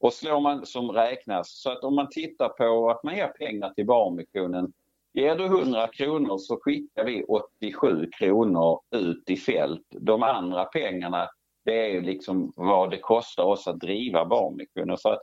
Och 0.00 0.12
slår 0.12 0.40
man 0.40 0.66
som 0.66 0.90
räknas, 0.90 1.60
så 1.62 1.70
att 1.70 1.84
om 1.84 1.94
man 1.94 2.08
tittar 2.10 2.48
på 2.48 2.90
att 2.90 3.02
man 3.02 3.16
ger 3.16 3.28
pengar 3.28 3.70
till 3.70 3.86
Barnmissionen 3.86 4.72
Ger 5.14 5.36
du 5.36 5.44
100 5.44 5.88
kronor 5.88 6.38
så 6.38 6.58
skickar 6.60 7.04
vi 7.04 7.24
87 7.24 8.10
kronor 8.18 8.80
ut 8.96 9.30
i 9.30 9.36
fält. 9.36 9.86
De 9.90 10.22
andra 10.22 10.64
pengarna 10.64 11.28
det 11.64 11.96
är 11.96 12.00
liksom 12.00 12.52
vad 12.56 12.90
det 12.90 12.98
kostar 12.98 13.44
oss 13.44 13.68
att 13.68 13.80
driva 13.80 14.24
barnmissionen. 14.24 14.96
För 14.96 15.12
att, 15.12 15.22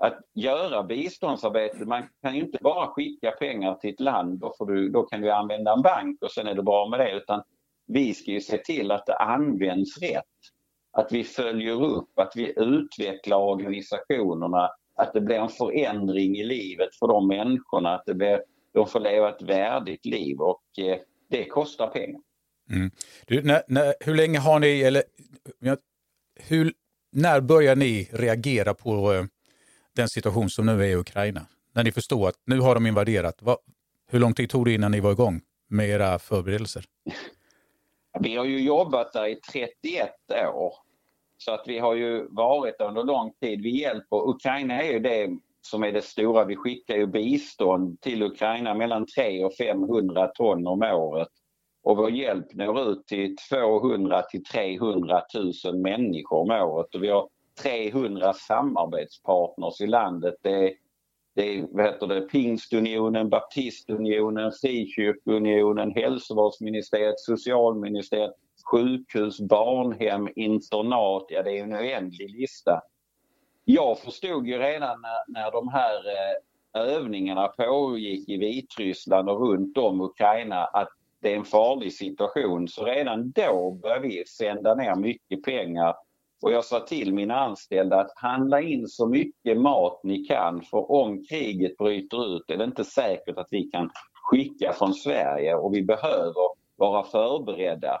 att 0.00 0.18
göra 0.34 0.82
biståndsarbete, 0.82 1.84
man 1.84 2.02
kan 2.22 2.34
ju 2.34 2.40
inte 2.40 2.58
bara 2.60 2.86
skicka 2.86 3.30
pengar 3.30 3.74
till 3.74 3.94
ett 3.94 4.00
land, 4.00 4.38
då, 4.38 4.54
får 4.58 4.66
du, 4.66 4.88
då 4.88 5.02
kan 5.02 5.20
du 5.20 5.30
använda 5.30 5.72
en 5.72 5.82
bank 5.82 6.22
och 6.22 6.30
sen 6.30 6.46
är 6.46 6.54
det 6.54 6.62
bra 6.62 6.88
med 6.88 7.00
det. 7.00 7.16
Utan 7.16 7.42
vi 7.86 8.14
ska 8.14 8.30
ju 8.30 8.40
se 8.40 8.58
till 8.58 8.90
att 8.90 9.06
det 9.06 9.16
används 9.16 9.98
rätt. 10.02 10.24
Att 10.92 11.12
vi 11.12 11.24
följer 11.24 11.82
upp, 11.84 12.18
att 12.18 12.32
vi 12.36 12.54
utvecklar 12.56 13.38
organisationerna, 13.38 14.70
att 14.96 15.12
det 15.12 15.20
blir 15.20 15.36
en 15.36 15.48
förändring 15.48 16.36
i 16.36 16.44
livet 16.44 16.88
för 16.98 17.06
de 17.06 17.28
människorna, 17.28 17.94
att 17.94 18.02
det 18.06 18.14
blir, 18.14 18.42
de 18.74 18.86
får 18.86 19.00
leva 19.00 19.28
ett 19.28 19.42
värdigt 19.42 20.04
liv 20.04 20.40
och 20.40 20.62
eh, 20.78 20.98
det 21.30 21.44
kostar 21.44 21.86
pengar. 21.86 22.20
Mm. 22.70 22.90
Du, 23.26 23.42
när, 23.42 23.62
när, 23.68 23.94
hur 24.00 24.14
länge 24.14 24.38
har 24.38 24.58
ni, 24.58 24.80
eller 24.80 25.02
hur, 26.40 26.72
när 27.12 27.40
börjar 27.40 27.76
ni 27.76 28.08
reagera 28.12 28.74
på 28.74 29.12
eh, 29.12 29.24
den 29.96 30.08
situation 30.08 30.50
som 30.50 30.66
nu 30.66 30.72
är 30.72 30.88
i 30.88 30.96
Ukraina? 30.96 31.46
När 31.72 31.84
ni 31.84 31.92
förstår 31.92 32.28
att 32.28 32.36
nu 32.46 32.60
har 32.60 32.74
de 32.74 32.86
invaderat. 32.86 33.42
Va, 33.42 33.56
hur 34.10 34.18
lång 34.18 34.34
tid 34.34 34.50
tog 34.50 34.64
det 34.64 34.72
innan 34.74 34.90
ni 34.90 35.00
var 35.00 35.12
igång 35.12 35.40
med 35.68 35.88
era 35.88 36.18
förberedelser? 36.18 36.84
Vi 38.20 38.36
har 38.36 38.44
ju 38.44 38.60
jobbat 38.60 39.12
där 39.12 39.26
i 39.26 39.34
31 39.34 40.10
år. 40.54 40.74
Så 41.38 41.52
att 41.52 41.64
vi 41.66 41.78
har 41.78 41.94
ju 41.94 42.28
varit 42.30 42.80
under 42.80 43.04
lång 43.04 43.32
tid. 43.40 43.62
Vi 43.62 43.80
hjälper, 43.80 44.28
Ukraina 44.28 44.82
är 44.82 44.92
ju 44.92 44.98
det 44.98 45.38
som 45.60 45.82
är 45.82 45.92
det 45.92 46.02
stora. 46.02 46.44
Vi 46.44 46.56
skickar 46.56 46.96
ju 46.96 47.06
bistånd 47.06 48.00
till 48.00 48.22
Ukraina 48.22 48.74
mellan 48.74 49.06
300 49.06 49.46
och 49.46 49.54
500 49.54 50.26
ton 50.26 50.66
om 50.66 50.82
året. 50.82 51.28
Och 51.82 51.96
vår 51.96 52.10
hjälp 52.10 52.54
når 52.54 52.90
ut 52.90 53.06
till 53.06 53.36
200 53.50 54.22
till 54.22 54.44
300 54.44 55.22
000 55.64 55.76
människor 55.76 56.38
om 56.38 56.50
året. 56.50 56.94
Och 56.94 57.02
vi 57.02 57.08
har 57.08 57.28
300 57.62 58.32
samarbetspartners 58.32 59.80
i 59.80 59.86
landet. 59.86 60.34
Det 60.42 60.50
är, 60.50 60.72
det 61.34 61.58
är 61.58 61.66
vad 61.70 61.86
heter 61.86 62.06
det, 62.06 62.20
Pingstunionen, 62.20 63.28
Baptistunionen, 63.28 64.52
Frikyrkounionen, 64.60 65.90
Hälsovårdsministeriet, 65.90 67.20
Socialministeriet, 67.20 68.34
sjukhus, 68.70 69.40
barnhem, 69.40 70.28
internat. 70.36 71.26
Ja, 71.28 71.42
det 71.42 71.58
är 71.58 71.62
en 71.62 71.72
oändlig 71.72 72.30
lista. 72.30 72.80
Jag 73.70 73.98
förstod 73.98 74.46
ju 74.46 74.58
redan 74.58 75.00
när, 75.00 75.40
när 75.40 75.50
de 75.50 75.68
här 75.68 75.94
eh, 75.94 76.94
övningarna 76.96 77.48
pågick 77.48 78.28
i 78.28 78.36
Vitryssland 78.36 79.28
och 79.28 79.40
runt 79.40 79.78
om 79.78 80.00
Ukraina 80.00 80.64
att 80.64 80.88
det 81.22 81.32
är 81.32 81.36
en 81.36 81.44
farlig 81.44 81.92
situation. 81.92 82.68
Så 82.68 82.84
redan 82.84 83.30
då 83.30 83.78
började 83.82 84.08
vi 84.08 84.24
sända 84.26 84.74
ner 84.74 84.94
mycket 84.94 85.42
pengar 85.42 85.94
och 86.42 86.52
jag 86.52 86.64
sa 86.64 86.80
till 86.80 87.14
mina 87.14 87.34
anställda 87.34 88.00
att 88.00 88.12
handla 88.16 88.60
in 88.60 88.88
så 88.88 89.06
mycket 89.06 89.60
mat 89.60 90.00
ni 90.02 90.24
kan 90.24 90.62
för 90.62 90.90
om 90.92 91.24
kriget 91.24 91.76
bryter 91.76 92.36
ut 92.36 92.50
är 92.50 92.56
det 92.56 92.64
inte 92.64 92.84
säkert 92.84 93.38
att 93.38 93.48
vi 93.50 93.62
kan 93.62 93.90
skicka 94.12 94.72
från 94.72 94.94
Sverige 94.94 95.54
och 95.54 95.74
vi 95.74 95.82
behöver 95.82 96.48
vara 96.76 97.04
förberedda. 97.04 98.00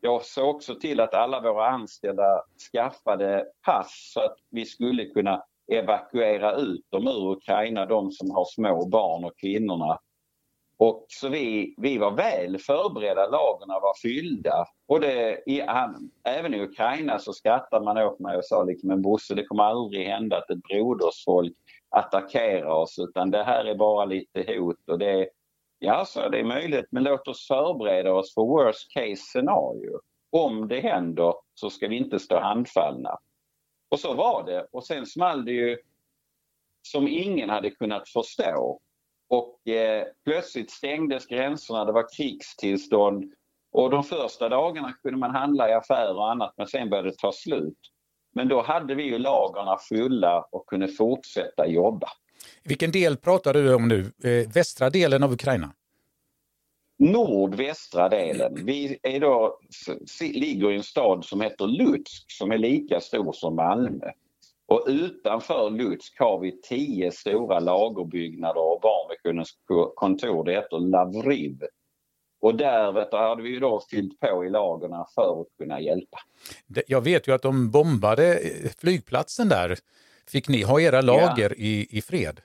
Jag 0.00 0.24
såg 0.24 0.56
också 0.56 0.74
till 0.74 1.00
att 1.00 1.14
alla 1.14 1.40
våra 1.40 1.68
anställda 1.68 2.42
skaffade 2.72 3.46
pass 3.66 4.10
så 4.14 4.20
att 4.20 4.36
vi 4.50 4.64
skulle 4.64 5.04
kunna 5.04 5.42
evakuera 5.72 6.54
ut 6.54 6.86
dem 6.90 7.08
ur 7.08 7.32
Ukraina, 7.32 7.86
de 7.86 8.12
som 8.12 8.30
har 8.30 8.44
små 8.44 8.88
barn 8.88 9.24
och 9.24 9.38
kvinnorna. 9.38 9.98
Och 10.78 11.06
så 11.08 11.28
vi, 11.28 11.74
vi 11.78 11.98
var 11.98 12.10
väl 12.10 12.58
förberedda, 12.58 13.26
lagren 13.26 13.68
var 13.68 13.94
fyllda. 14.02 14.64
Och 14.88 15.00
det, 15.00 15.42
i, 15.46 15.62
även 16.24 16.54
i 16.54 16.62
Ukraina 16.62 17.18
så 17.18 17.32
skrattade 17.32 17.84
man 17.84 17.98
åt 17.98 18.18
mig 18.18 18.36
och 18.36 18.44
sa 18.44 18.64
liksom, 18.64 18.88
men 18.88 19.02
Bosse 19.02 19.34
det 19.34 19.44
kommer 19.44 19.64
aldrig 19.64 20.06
hända 20.06 20.38
att 20.38 20.50
ett 20.50 20.62
brodersfolk 20.62 21.52
attackerar 21.90 22.70
oss 22.70 22.98
utan 22.98 23.30
det 23.30 23.42
här 23.42 23.64
är 23.64 23.74
bara 23.74 24.04
lite 24.04 24.44
hot 24.48 24.88
och 24.88 24.98
det 24.98 25.28
Ja, 25.78 26.04
så 26.04 26.28
det 26.28 26.40
är 26.40 26.44
möjligt 26.44 26.86
men 26.90 27.02
låt 27.02 27.28
oss 27.28 27.46
förbereda 27.46 28.12
oss 28.12 28.34
för 28.34 28.42
worst 28.42 28.92
case 28.92 29.16
scenario. 29.16 30.00
Om 30.30 30.68
det 30.68 30.80
händer 30.80 31.34
så 31.54 31.70
ska 31.70 31.88
vi 31.88 31.96
inte 31.96 32.18
stå 32.18 32.40
handfallna. 32.40 33.18
Och 33.88 34.00
så 34.00 34.14
var 34.14 34.44
det 34.44 34.66
och 34.72 34.86
sen 34.86 35.06
small 35.06 35.44
det 35.44 35.52
ju 35.52 35.78
som 36.82 37.08
ingen 37.08 37.50
hade 37.50 37.70
kunnat 37.70 38.08
förstå 38.08 38.80
och 39.28 39.68
eh, 39.68 40.06
plötsligt 40.24 40.70
stängdes 40.70 41.26
gränserna, 41.26 41.84
det 41.84 41.92
var 41.92 42.16
krigstillstånd 42.16 43.32
och 43.72 43.90
de 43.90 44.04
första 44.04 44.48
dagarna 44.48 44.92
kunde 44.92 45.18
man 45.18 45.34
handla 45.34 45.70
i 45.70 45.72
affärer 45.72 46.16
och 46.16 46.30
annat 46.30 46.54
men 46.56 46.66
sen 46.66 46.90
började 46.90 47.10
det 47.10 47.18
ta 47.18 47.32
slut. 47.32 47.78
Men 48.34 48.48
då 48.48 48.62
hade 48.62 48.94
vi 48.94 49.02
ju 49.02 49.18
lagarna 49.18 49.76
fulla 49.88 50.48
och 50.50 50.66
kunde 50.66 50.88
fortsätta 50.88 51.66
jobba. 51.66 52.08
Vilken 52.62 52.90
del 52.90 53.16
pratar 53.16 53.52
du 53.52 53.74
om 53.74 53.88
nu? 53.88 54.12
Eh, 54.24 54.48
västra 54.52 54.90
delen 54.90 55.22
av 55.22 55.32
Ukraina? 55.32 55.72
Nordvästra 56.98 58.08
delen. 58.08 58.64
Vi 58.64 58.98
är 59.02 59.20
då, 59.20 59.58
ligger 60.20 60.70
i 60.70 60.76
en 60.76 60.82
stad 60.82 61.24
som 61.24 61.40
heter 61.40 61.66
Lutsk 61.66 62.24
som 62.28 62.52
är 62.52 62.58
lika 62.58 63.00
stor 63.00 63.32
som 63.32 63.56
Malmö. 63.56 64.10
Och 64.66 64.84
utanför 64.88 65.70
Lutsk 65.70 66.18
har 66.18 66.40
vi 66.40 66.60
tio 66.62 67.12
stora 67.12 67.58
lagerbyggnader 67.58 68.60
och 68.60 68.80
Barnmissionens 68.80 69.56
kontor. 69.94 70.44
Det 70.44 70.52
heter 70.52 70.78
Lavriv. 70.78 71.58
Och 72.40 72.54
där 72.54 72.92
vet 72.92 73.10
du, 73.10 73.16
hade 73.16 73.42
vi 73.42 73.48
ju 73.48 73.60
då 73.60 73.82
fyllt 73.90 74.20
på 74.20 74.44
i 74.44 74.50
lagren 74.50 75.04
för 75.14 75.40
att 75.40 75.46
kunna 75.58 75.80
hjälpa. 75.80 76.18
Jag 76.86 77.00
vet 77.00 77.28
ju 77.28 77.34
att 77.34 77.42
de 77.42 77.70
bombade 77.70 78.40
flygplatsen 78.78 79.48
där. 79.48 79.78
Fick 80.30 80.48
ni 80.48 80.62
ha 80.62 80.80
era 80.80 81.00
lager 81.00 81.54
ja. 81.56 81.64
i, 81.64 81.98
i 81.98 82.02
fred? 82.02 82.40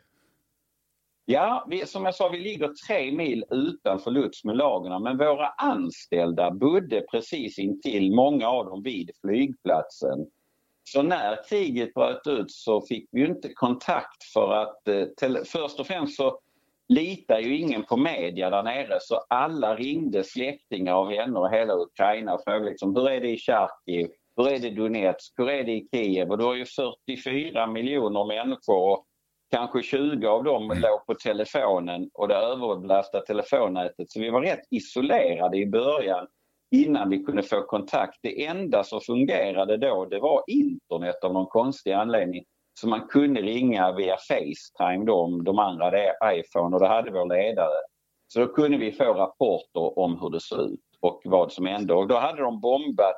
Ja, 1.25 1.65
vi, 1.69 1.85
som 1.85 2.05
jag 2.05 2.15
sa, 2.15 2.29
vi 2.29 2.39
ligger 2.39 2.71
tre 2.87 3.11
mil 3.11 3.45
utanför 3.49 4.11
Lutsk 4.11 4.43
med 4.43 4.57
lagren 4.57 5.03
men 5.03 5.17
våra 5.17 5.47
anställda 5.47 6.51
bodde 6.51 7.01
precis 7.11 7.59
intill, 7.59 8.15
många 8.15 8.47
av 8.47 8.65
dem 8.65 8.83
vid 8.83 9.11
flygplatsen. 9.21 10.19
Så 10.83 11.03
när 11.03 11.49
kriget 11.49 11.93
bröt 11.93 12.27
ut 12.27 12.51
så 12.51 12.81
fick 12.81 13.09
vi 13.11 13.25
inte 13.25 13.53
kontakt 13.53 14.23
för 14.33 14.53
att 14.53 14.87
eh, 14.87 15.43
först 15.45 15.79
och 15.79 15.87
främst 15.87 16.15
så 16.15 16.39
litar 16.87 17.39
ju 17.39 17.57
ingen 17.57 17.83
på 17.83 17.97
media 17.97 18.49
där 18.49 18.63
nere 18.63 18.97
så 19.01 19.15
alla 19.27 19.75
ringde 19.75 20.23
släktingar 20.23 20.95
och 20.95 21.11
vänner 21.11 21.39
och 21.39 21.51
hela 21.51 21.73
Ukraina 21.73 22.33
och 22.33 22.43
frågade 22.43 22.69
liksom, 22.69 22.95
hur 22.95 23.09
är 23.09 23.21
det 23.21 23.29
i 23.29 23.37
Charkiv, 23.37 24.07
hur 24.43 24.51
är 24.51 24.59
det 24.59 24.67
i 24.67 24.71
Donetsk, 24.71 25.33
hur 25.37 25.49
är 25.49 25.63
det 25.63 25.71
i 25.71 25.87
Kiev? 25.93 26.31
Och 26.31 26.37
du 26.37 26.43
har 26.43 26.55
ju 26.55 26.65
44 26.65 27.67
miljoner 27.67 28.25
människor 28.25 28.91
och 28.91 29.05
kanske 29.51 29.83
20 29.83 30.27
av 30.27 30.43
dem 30.43 30.63
mm. 30.63 30.77
låg 30.81 31.05
på 31.05 31.13
telefonen 31.13 32.09
och 32.13 32.27
det 32.27 32.35
överbelastade 32.35 33.25
telefonnätet. 33.25 34.11
Så 34.11 34.19
vi 34.19 34.29
var 34.29 34.41
rätt 34.41 34.61
isolerade 34.69 35.57
i 35.57 35.65
början 35.65 36.27
innan 36.71 37.09
vi 37.09 37.23
kunde 37.23 37.43
få 37.43 37.61
kontakt. 37.61 38.19
Det 38.21 38.45
enda 38.45 38.83
som 38.83 39.01
fungerade 39.01 39.77
då 39.77 40.05
det 40.05 40.19
var 40.19 40.43
internet 40.47 41.23
av 41.23 41.33
någon 41.33 41.45
konstig 41.45 41.91
anledning. 41.91 42.43
Så 42.73 42.87
man 42.87 43.07
kunde 43.07 43.41
ringa 43.41 43.91
via 43.91 44.17
Facetime 44.17 45.05
då, 45.05 45.41
de 45.45 45.59
andra 45.59 45.85
hade 45.85 46.13
iPhone 46.25 46.75
och 46.75 46.81
då 46.81 46.87
hade 46.87 47.11
vår 47.11 47.25
ledare. 47.25 47.81
Så 48.27 48.39
då 48.39 48.47
kunde 48.47 48.77
vi 48.77 48.91
få 48.91 49.13
rapporter 49.13 49.99
om 49.99 50.19
hur 50.21 50.29
det 50.29 50.39
såg 50.39 50.59
ut 50.59 50.79
och 50.99 51.21
vad 51.25 51.51
som 51.51 51.65
hände. 51.65 51.93
Och 51.93 52.07
då 52.07 52.17
hade 52.17 52.41
de 52.41 52.61
bombat 52.61 53.17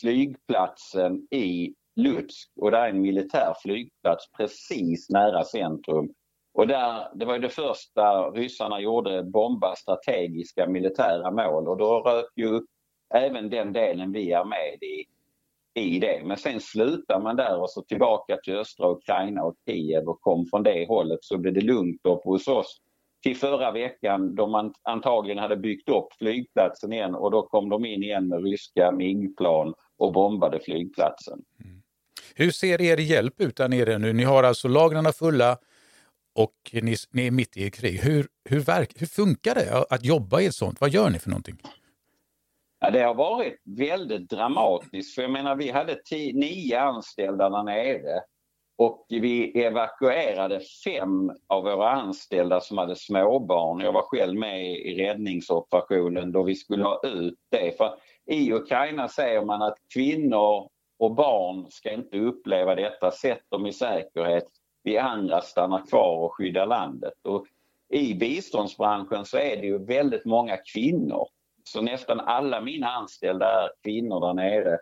flygplatsen 0.00 1.26
i 1.30 1.74
Lutsk 1.96 2.50
och 2.60 2.70
det 2.70 2.76
är 2.78 2.88
en 2.88 3.00
militär 3.00 3.54
flygplats 3.62 4.30
precis 4.36 5.10
nära 5.10 5.44
centrum. 5.44 6.14
Och 6.54 6.66
där, 6.66 7.08
det 7.14 7.24
var 7.24 7.38
det 7.38 7.48
första 7.48 8.30
ryssarna 8.30 8.80
gjorde, 8.80 9.22
bomba 9.22 9.76
strategiska 9.76 10.66
militära 10.66 11.30
mål 11.30 11.68
och 11.68 11.76
då 11.78 12.00
rök 12.00 12.30
ju 12.36 12.60
även 13.14 13.50
den 13.50 13.72
delen 13.72 14.12
vi 14.12 14.32
är 14.32 14.44
med 14.44 14.82
i, 14.82 15.04
i 15.80 15.98
det. 15.98 16.22
Men 16.24 16.36
sen 16.36 16.60
slutar 16.60 17.20
man 17.20 17.36
där 17.36 17.60
och 17.60 17.70
så 17.70 17.82
tillbaka 17.82 18.36
till 18.44 18.56
östra 18.56 18.90
Ukraina 18.90 19.42
och 19.42 19.54
Kiev 19.66 20.08
och 20.08 20.20
kom 20.20 20.46
från 20.50 20.62
det 20.62 20.86
hållet 20.88 21.18
så 21.22 21.38
blev 21.38 21.54
det 21.54 21.60
lugnt 21.60 22.06
upp 22.06 22.24
hos 22.24 22.48
oss 22.48 22.80
till 23.22 23.36
förra 23.36 23.72
veckan 23.72 24.34
då 24.34 24.46
man 24.46 24.74
antagligen 24.82 25.38
hade 25.38 25.56
byggt 25.56 25.88
upp 25.88 26.06
flygplatsen 26.18 26.92
igen 26.92 27.14
och 27.14 27.30
då 27.30 27.42
kom 27.42 27.68
de 27.68 27.84
in 27.84 28.02
igen 28.02 28.28
med 28.28 28.44
ryska 28.44 28.92
MIG-plan 28.92 29.74
och 29.98 30.12
bombade 30.12 30.60
flygplatsen. 30.60 31.42
Mm. 31.64 31.82
Hur 32.34 32.50
ser 32.50 32.80
er 32.80 32.96
hjälp 32.96 33.40
ut 33.40 33.56
där 33.56 33.68
nere 33.68 33.98
nu? 33.98 34.12
Ni 34.12 34.24
har 34.24 34.42
alltså 34.42 34.68
lagren 34.68 35.12
fulla 35.12 35.58
och 36.34 36.54
ni, 36.72 36.96
ni, 37.10 37.26
är 37.26 37.30
mitt 37.30 37.56
i 37.56 37.66
ett 37.66 37.74
krig. 37.74 38.00
Hur, 38.00 38.26
hur, 38.48 38.60
verk, 38.60 38.92
hur 38.96 39.06
funkar 39.06 39.54
det 39.54 39.84
att 39.90 40.04
jobba 40.04 40.40
i 40.40 40.46
ett 40.46 40.54
sånt? 40.54 40.80
Vad 40.80 40.90
gör 40.90 41.10
ni 41.10 41.18
för 41.18 41.30
någonting? 41.30 41.56
Ja, 42.80 42.90
det 42.90 43.02
har 43.02 43.14
varit 43.14 43.56
väldigt 43.64 44.30
dramatiskt. 44.30 45.14
För 45.14 45.22
jag 45.22 45.30
menar, 45.30 45.56
vi 45.56 45.70
hade 45.70 45.94
tio, 46.04 46.32
nio 46.32 46.80
anställda 46.80 47.50
där 47.50 47.62
nere 47.62 48.20
och 48.80 49.06
vi 49.08 49.62
evakuerade 49.64 50.60
fem 50.84 51.32
av 51.46 51.62
våra 51.64 51.90
anställda 51.90 52.60
som 52.60 52.78
hade 52.78 52.96
småbarn. 52.96 53.80
Jag 53.80 53.92
var 53.92 54.02
själv 54.02 54.38
med 54.38 54.70
i 54.70 54.94
räddningsoperationen 54.94 56.32
då 56.32 56.42
vi 56.42 56.54
skulle 56.54 56.84
ha 56.84 57.00
ut 57.04 57.38
det. 57.50 57.76
För 57.76 57.94
I 58.26 58.52
Ukraina 58.52 59.08
säger 59.08 59.44
man 59.44 59.62
att 59.62 59.76
kvinnor 59.94 60.68
och 60.98 61.14
barn 61.14 61.66
ska 61.70 61.92
inte 61.92 62.18
uppleva 62.18 62.74
detta. 62.74 63.10
Sätt 63.10 63.42
dem 63.48 63.66
i 63.66 63.72
säkerhet. 63.72 64.46
Vi 64.82 64.98
andra 64.98 65.40
stannar 65.40 65.86
kvar 65.86 66.16
och 66.16 66.34
skyddar 66.34 66.66
landet. 66.66 67.14
Och 67.28 67.46
I 67.92 68.14
biståndsbranschen 68.14 69.24
så 69.24 69.38
är 69.38 69.56
det 69.56 69.66
ju 69.66 69.84
väldigt 69.84 70.24
många 70.24 70.56
kvinnor. 70.74 71.28
Så 71.64 71.82
nästan 71.82 72.20
alla 72.20 72.60
mina 72.60 72.86
anställda 72.86 73.46
är 73.46 73.68
kvinnor 73.82 74.20
där 74.20 74.34
nere. 74.34 74.78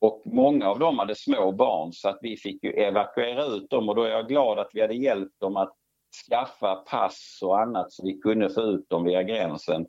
Och 0.00 0.22
många 0.24 0.68
av 0.68 0.78
dem 0.78 0.98
hade 0.98 1.14
små 1.14 1.52
barn 1.52 1.92
så 1.92 2.08
att 2.08 2.18
vi 2.22 2.36
fick 2.36 2.64
ju 2.64 2.70
evakuera 2.70 3.44
ut 3.44 3.70
dem 3.70 3.88
och 3.88 3.94
då 3.94 4.02
är 4.02 4.10
jag 4.10 4.28
glad 4.28 4.58
att 4.58 4.70
vi 4.72 4.80
hade 4.80 4.94
hjälpt 4.94 5.40
dem 5.40 5.56
att 5.56 5.72
skaffa 6.28 6.74
pass 6.74 7.38
och 7.42 7.60
annat 7.60 7.92
så 7.92 8.06
vi 8.06 8.18
kunde 8.18 8.50
få 8.50 8.60
ut 8.60 8.88
dem 8.88 9.04
via 9.04 9.22
gränsen. 9.22 9.86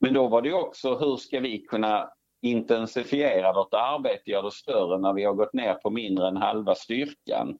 Men 0.00 0.14
då 0.14 0.28
var 0.28 0.42
det 0.42 0.52
också 0.52 0.94
hur 0.94 1.16
ska 1.16 1.40
vi 1.40 1.58
kunna 1.58 2.10
intensifiera 2.42 3.52
vårt 3.52 3.74
arbete, 3.74 4.30
göra 4.30 4.42
det 4.42 4.50
större 4.50 4.98
när 4.98 5.12
vi 5.12 5.24
har 5.24 5.34
gått 5.34 5.52
ner 5.52 5.74
på 5.74 5.90
mindre 5.90 6.28
än 6.28 6.36
halva 6.36 6.74
styrkan. 6.74 7.58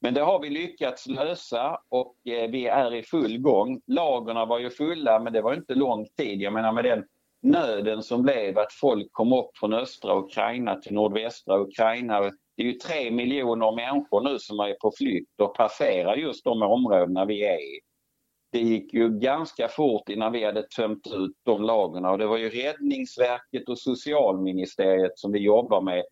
Men 0.00 0.14
det 0.14 0.20
har 0.20 0.40
vi 0.40 0.50
lyckats 0.50 1.06
lösa 1.06 1.80
och 1.88 2.16
eh, 2.24 2.50
vi 2.50 2.66
är 2.66 2.94
i 2.94 3.02
full 3.02 3.38
gång. 3.38 3.80
Lagerna 3.86 4.44
var 4.44 4.58
ju 4.58 4.70
fulla 4.70 5.18
men 5.20 5.32
det 5.32 5.42
var 5.42 5.54
inte 5.54 5.74
lång 5.74 6.06
tid. 6.16 6.40
Jag 6.40 6.52
menar 6.52 6.72
med 6.72 6.84
den 6.84 7.04
nöden 7.42 8.02
som 8.02 8.22
blev 8.22 8.58
att 8.58 8.72
folk 8.72 9.08
kom 9.12 9.32
upp 9.32 9.50
från 9.60 9.74
östra 9.74 10.18
Ukraina 10.18 10.76
till 10.76 10.94
nordvästra 10.94 11.60
Ukraina. 11.60 12.20
Det 12.56 12.62
är 12.62 12.66
ju 12.66 12.72
tre 12.72 13.10
miljoner 13.10 13.76
människor 13.76 14.20
nu 14.20 14.38
som 14.38 14.60
är 14.60 14.74
på 14.74 14.92
flykt 14.98 15.40
och 15.40 15.54
passerar 15.54 16.16
just 16.16 16.44
de 16.44 16.62
områdena 16.62 17.24
vi 17.24 17.44
är 17.44 17.58
i. 17.58 17.80
Det 18.52 18.60
gick 18.60 18.94
ju 18.94 19.18
ganska 19.18 19.68
fort 19.68 20.08
innan 20.08 20.32
vi 20.32 20.44
hade 20.44 20.62
tömt 20.62 21.06
ut 21.06 21.36
de 21.42 21.62
lagren 21.62 22.04
och 22.04 22.18
det 22.18 22.26
var 22.26 22.36
ju 22.36 22.50
Räddningsverket 22.50 23.68
och 23.68 23.78
socialministeriet 23.78 25.18
som 25.18 25.32
vi 25.32 25.38
jobbar 25.38 25.80
med. 25.80 26.04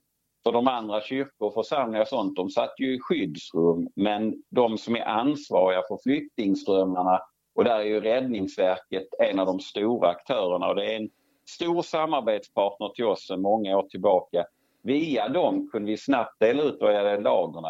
För 0.45 0.53
de 0.53 0.69
andra 0.69 1.01
kyrkor 1.01 1.47
och 1.47 1.55
församlingar 1.55 2.03
och 2.03 2.09
sånt, 2.09 2.37
de 2.37 2.51
satt 2.51 2.75
ju 2.81 2.95
i 2.95 3.01
skyddsrum 3.01 3.89
men 3.97 4.43
de 4.51 4.79
som 4.79 4.97
är 4.97 5.05
ansvariga 5.05 5.83
för 5.89 5.99
flyktingströmmarna 6.03 7.21
och 7.55 7.65
där 7.65 7.79
är 7.79 7.85
ju 7.85 8.01
Räddningsverket 8.01 9.09
en 9.19 9.39
av 9.39 9.47
de 9.47 9.61
stora 9.61 10.09
aktörerna 10.09 10.69
och 10.69 10.75
det 10.75 10.93
är 10.93 10.97
en 10.97 11.11
stor 11.51 11.83
samarbetspartner 11.83 12.89
till 12.89 13.05
oss 13.05 13.27
sedan 13.27 13.43
många 13.43 13.77
år 13.77 13.83
tillbaka. 13.83 14.45
Via 14.83 15.29
dem 15.29 15.69
kunde 15.73 15.91
vi 15.91 15.97
snabbt 15.97 16.41
dela 16.41 16.63
ut 16.63 16.79
våra 16.81 17.17
lagren. 17.17 17.65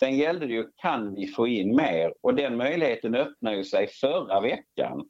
Sen 0.00 0.16
gällde 0.16 0.46
det 0.46 0.52
ju, 0.52 0.68
kan 0.76 1.14
vi 1.14 1.26
få 1.26 1.46
in 1.46 1.76
mer? 1.76 2.14
Och 2.20 2.34
den 2.34 2.56
möjligheten 2.56 3.14
öppnade 3.14 3.56
ju 3.56 3.64
sig 3.64 3.88
förra 3.88 4.40
veckan. 4.40 5.08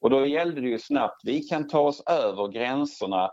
Och 0.00 0.10
då 0.10 0.26
gällde 0.26 0.60
det 0.60 0.68
ju 0.68 0.78
snabbt, 0.78 1.20
vi 1.24 1.40
kan 1.40 1.68
ta 1.68 1.80
oss 1.80 2.02
över 2.06 2.48
gränserna 2.48 3.30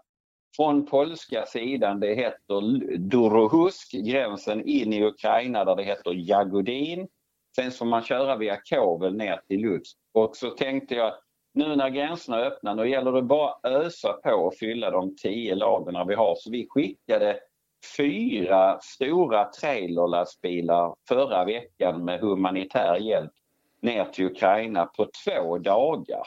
från 0.56 0.86
polska 0.86 1.46
sidan, 1.46 2.00
det 2.00 2.16
heter 2.16 2.98
Dorohusk, 2.98 3.92
gränsen 3.92 4.68
in 4.68 4.94
i 4.94 5.04
Ukraina 5.04 5.66
där 5.66 5.76
det 5.76 5.84
heter 5.84 6.14
Jagodin. 6.30 7.08
Sen 7.56 7.72
får 7.72 7.86
man 7.86 8.04
köra 8.04 8.36
via 8.36 8.58
Kovel 8.70 9.16
ner 9.16 9.42
till 9.48 9.62
Lutsk. 9.62 9.98
Och 10.14 10.36
så 10.36 10.50
tänkte 10.50 10.96
jag 10.96 11.14
nu 11.54 11.76
när 11.76 11.90
gränserna 11.90 12.38
är 12.38 12.46
öppna, 12.46 12.76
då 12.76 12.86
gäller 12.86 13.12
det 13.12 13.22
bara 13.22 13.50
att 13.50 13.66
ösa 13.66 14.14
på 14.24 14.32
och 14.32 14.56
fylla 14.56 14.92
de 14.92 15.16
tio 15.16 15.56
lagren 15.56 16.08
vi 16.08 16.16
har. 16.16 16.36
Så 16.36 16.52
vi 16.52 16.68
skickade 16.70 17.40
fyra 17.98 18.80
stora 18.82 19.46
trailerlastbilar 19.46 20.96
förra 21.08 21.46
veckan 21.46 22.06
med 22.06 22.20
humanitär 22.20 22.96
hjälp 22.96 23.32
ner 23.82 24.06
till 24.06 24.26
Ukraina 24.26 24.86
på 24.86 25.08
två 25.26 25.58
dagar. 25.58 26.24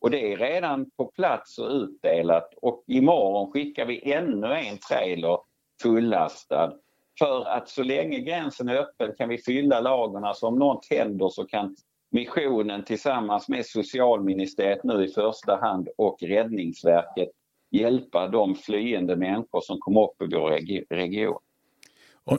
Och 0.00 0.10
det 0.10 0.32
är 0.32 0.36
redan 0.36 0.90
på 0.90 1.06
plats 1.06 1.58
och 1.58 1.70
utdelat 1.70 2.54
och 2.62 2.84
imorgon 2.86 3.52
skickar 3.52 3.86
vi 3.86 4.12
ännu 4.12 4.52
en 4.52 4.78
trailer 4.78 5.38
fullastad. 5.82 6.72
För 7.18 7.48
att 7.48 7.68
så 7.68 7.82
länge 7.82 8.20
gränsen 8.20 8.68
är 8.68 8.76
öppen 8.76 9.12
kan 9.18 9.28
vi 9.28 9.38
fylla 9.38 9.80
lagren 9.80 10.34
så 10.34 10.48
om 10.48 10.58
något 10.58 10.86
händer 10.90 11.28
så 11.28 11.44
kan 11.44 11.76
missionen 12.10 12.84
tillsammans 12.84 13.48
med 13.48 13.66
socialministeriet 13.66 14.84
nu 14.84 15.04
i 15.04 15.08
första 15.08 15.56
hand 15.56 15.88
och 15.98 16.22
Räddningsverket 16.22 17.28
hjälpa 17.70 18.28
de 18.28 18.54
flyende 18.54 19.16
människor 19.16 19.60
som 19.60 19.78
kommer 19.78 20.04
upp 20.04 20.22
i 20.22 20.34
vår 20.34 20.50
region. 20.96 21.38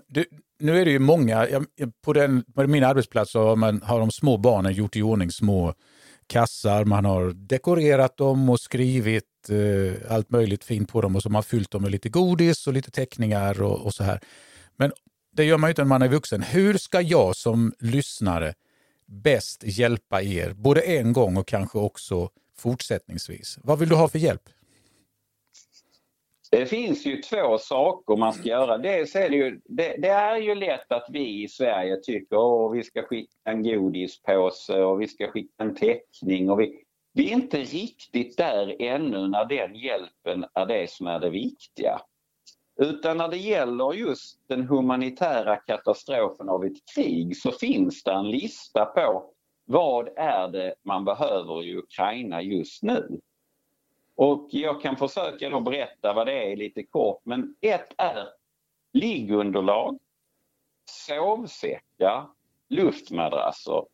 Du, 0.08 0.26
nu 0.60 0.82
är 0.82 0.86
det 0.86 0.92
ju 0.92 1.00
många, 1.00 1.48
på, 2.06 2.14
den, 2.14 2.44
på 2.56 2.68
min 2.68 2.84
arbetsplats 2.84 3.34
har, 3.34 3.56
man, 3.56 3.82
har 3.82 4.00
de 4.00 4.12
små 4.12 4.38
barnen 4.38 4.74
gjort 4.74 4.96
i 4.96 5.02
ordning 5.02 5.32
små 5.32 5.74
kassar, 6.28 6.86
man 6.86 7.06
har 7.06 7.34
dekorerat 7.34 8.18
dem 8.18 8.50
och 8.50 8.60
skrivit 8.60 9.24
eh, 9.50 10.14
allt 10.16 10.30
möjligt 10.30 10.64
fint 10.64 10.92
på 10.92 11.02
dem 11.02 11.16
och 11.16 11.22
så 11.22 11.30
har 11.30 11.34
man 11.34 11.44
fyllt 11.44 11.72
dem 11.72 11.82
med 11.82 11.92
lite 11.92 12.10
godis 12.10 12.68
och 12.68 12.74
lite 12.74 12.92
teckningar 12.92 13.62
och, 13.62 13.86
och 13.86 13.94
så 13.94 14.04
här. 14.04 14.20
Men 14.78 14.92
det 15.32 15.44
gör 15.44 15.58
man 15.58 15.68
ju 15.68 15.72
inte 15.72 15.82
när 15.82 15.90
man 15.90 16.02
är 16.02 16.08
vuxen. 16.08 16.42
Hur 16.42 16.74
ska 16.74 17.02
jag 17.02 17.36
som 17.36 17.74
lyssnare 17.80 18.54
bäst 19.06 19.64
hjälpa 19.64 20.22
er, 20.22 20.54
både 20.54 20.82
en 20.82 21.14
gång 21.14 21.38
och 21.38 21.48
kanske 21.48 21.78
också 21.78 22.30
fortsättningsvis? 22.58 23.60
Vad 23.64 23.80
vill 23.80 23.90
du 23.90 23.96
ha 23.96 24.08
för 24.08 24.20
hjälp? 24.20 24.50
Det 26.52 26.66
finns 26.66 27.06
ju 27.06 27.22
två 27.22 27.58
saker 27.58 28.16
man 28.16 28.34
ska 28.34 28.50
göra. 28.50 28.78
Dels 28.78 29.16
är 29.16 29.30
det, 29.30 29.36
ju, 29.36 29.62
det, 29.66 29.96
det, 29.98 30.08
är 30.08 30.38
ju 30.38 30.56
lätt 30.56 30.92
att 30.92 31.08
vi 31.10 31.44
i 31.44 31.48
Sverige 31.48 31.98
tycker 31.98 32.66
att 32.66 32.78
vi 32.78 32.84
ska 32.84 33.02
skicka 33.02 33.34
en 33.44 33.64
godispåse 33.64 34.84
och 34.84 35.02
vi 35.02 35.08
ska 35.08 35.28
skicka 35.32 35.64
en 35.64 35.76
teckning. 35.76 36.50
Och 36.50 36.60
vi, 36.60 36.84
vi 37.14 37.30
är 37.30 37.34
inte 37.34 37.58
riktigt 37.58 38.38
där 38.38 38.82
ännu 38.82 39.28
när 39.28 39.46
den 39.46 39.76
hjälpen 39.76 40.46
är 40.54 40.66
det 40.66 40.90
som 40.90 41.08
är 41.08 41.20
det 41.20 41.30
viktiga. 41.30 42.02
Utan 42.78 43.18
när 43.18 43.28
det 43.28 43.38
gäller 43.38 43.94
just 43.94 44.40
den 44.48 44.68
humanitära 44.68 45.56
katastrofen 45.56 46.50
av 46.50 46.66
ett 46.66 46.86
krig 46.96 47.38
så 47.38 47.52
finns 47.52 48.04
det 48.04 48.12
en 48.12 48.32
lista 48.32 48.86
på 48.86 49.32
vad 49.66 50.10
är 50.16 50.48
det 50.48 50.76
man 50.84 51.06
behöver 51.06 51.64
i 51.64 51.78
Ukraina 51.78 52.42
just 52.42 52.84
nu. 52.84 53.20
Och 54.16 54.48
jag 54.52 54.82
kan 54.82 54.96
försöka 54.96 55.50
då 55.50 55.60
berätta 55.60 56.14
vad 56.14 56.28
det 56.28 56.52
är 56.52 56.56
lite 56.56 56.84
kort 56.84 57.22
men 57.24 57.56
ett 57.62 57.94
är 57.98 58.28
liggunderlag, 58.94 60.00
sovsäckar, 60.90 62.28
luftmadrasser. 62.70 63.86